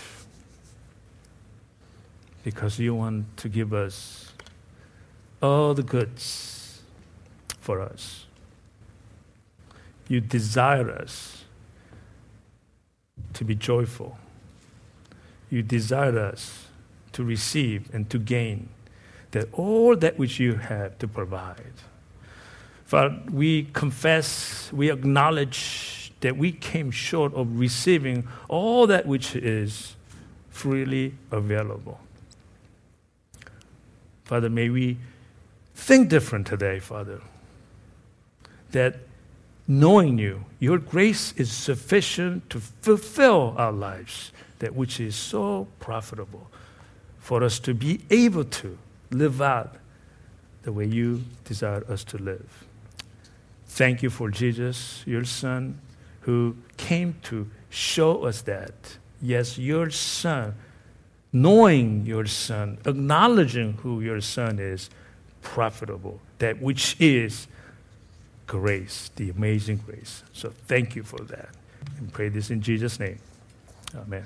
because 2.46 2.80
you 2.80 2.96
want 2.96 3.36
to 3.36 3.50
give 3.50 3.74
us 3.74 4.32
all 5.42 5.74
the 5.74 5.84
goods 5.84 6.82
for 7.60 7.82
us. 7.82 8.28
You 10.08 10.22
desire 10.22 10.90
us 10.90 11.43
to 13.34 13.44
be 13.44 13.56
joyful. 13.56 14.18
You 15.50 15.62
desire 15.62 16.18
us 16.18 16.68
to 17.14 17.24
receive 17.24 17.94
and 17.94 18.10
to 18.10 18.20
gain 18.20 18.70
that 19.32 19.48
all 19.54 19.96
that 19.96 20.18
which 20.18 20.40
you 20.40 20.56
have 20.56 20.98
to 21.00 21.08
provide. 21.08 21.74
Father, 22.86 23.20
we 23.32 23.64
confess, 23.74 24.72
we 24.72 24.92
acknowledge 24.92 26.12
that 26.22 26.38
we 26.38 26.52
came 26.52 26.92
short 26.92 27.34
of 27.34 27.60
receiving 27.60 28.28
all 28.48 28.88
that 28.88 29.06
which 29.06 29.36
is 29.36 29.96
freely 30.50 31.14
available. 31.32 32.00
Father, 34.24 34.50
may 34.50 34.70
we 34.70 34.98
think 35.76 36.10
different 36.10 36.48
today, 36.48 36.80
Father. 36.80 37.20
That 38.72 38.96
knowing 39.68 40.18
you, 40.18 40.46
your 40.60 40.78
grace 40.78 41.34
is 41.34 41.52
sufficient 41.52 42.50
to 42.50 42.60
fulfill 42.60 43.54
our 43.58 43.72
lives, 43.72 44.32
that 44.60 44.76
which 44.76 45.00
is 45.00 45.16
so 45.16 45.68
profitable 45.80 46.50
for 47.20 47.44
us 47.44 47.60
to 47.60 47.74
be 47.74 48.02
able 48.10 48.44
to 48.44 48.78
live 49.12 49.42
out 49.42 49.76
the 50.64 50.72
way 50.72 50.86
you 50.86 51.24
desire 51.46 51.84
us 51.90 52.04
to 52.04 52.18
live. 52.18 52.66
Thank 53.68 54.04
you 54.04 54.10
for 54.10 54.30
Jesus, 54.30 55.04
your 55.06 55.26
Son, 55.26 55.80
who 56.22 56.56
came 56.78 57.16
to 57.24 57.50
show 57.70 58.24
us 58.24 58.42
that. 58.42 58.98
Yes, 59.22 59.58
your 59.58 59.90
Son, 59.90 60.54
knowing 61.32 62.06
your 62.06 62.26
Son, 62.26 62.78
acknowledging 62.86 63.74
who 63.74 64.02
your 64.02 64.22
Son 64.22 64.60
is, 64.60 64.90
profitable, 65.42 66.20
that 66.40 66.62
which 66.62 66.96
is 67.00 67.48
grace, 68.48 69.10
the 69.16 69.30
amazing 69.30 69.78
grace. 69.86 70.24
So 70.34 70.54
thank 70.68 70.96
you 70.96 71.04
for 71.04 71.20
that. 71.26 71.50
And 71.98 72.12
pray 72.12 72.30
this 72.30 72.50
in 72.50 72.62
Jesus' 72.62 73.00
name. 73.00 73.20
Amen. 73.96 74.26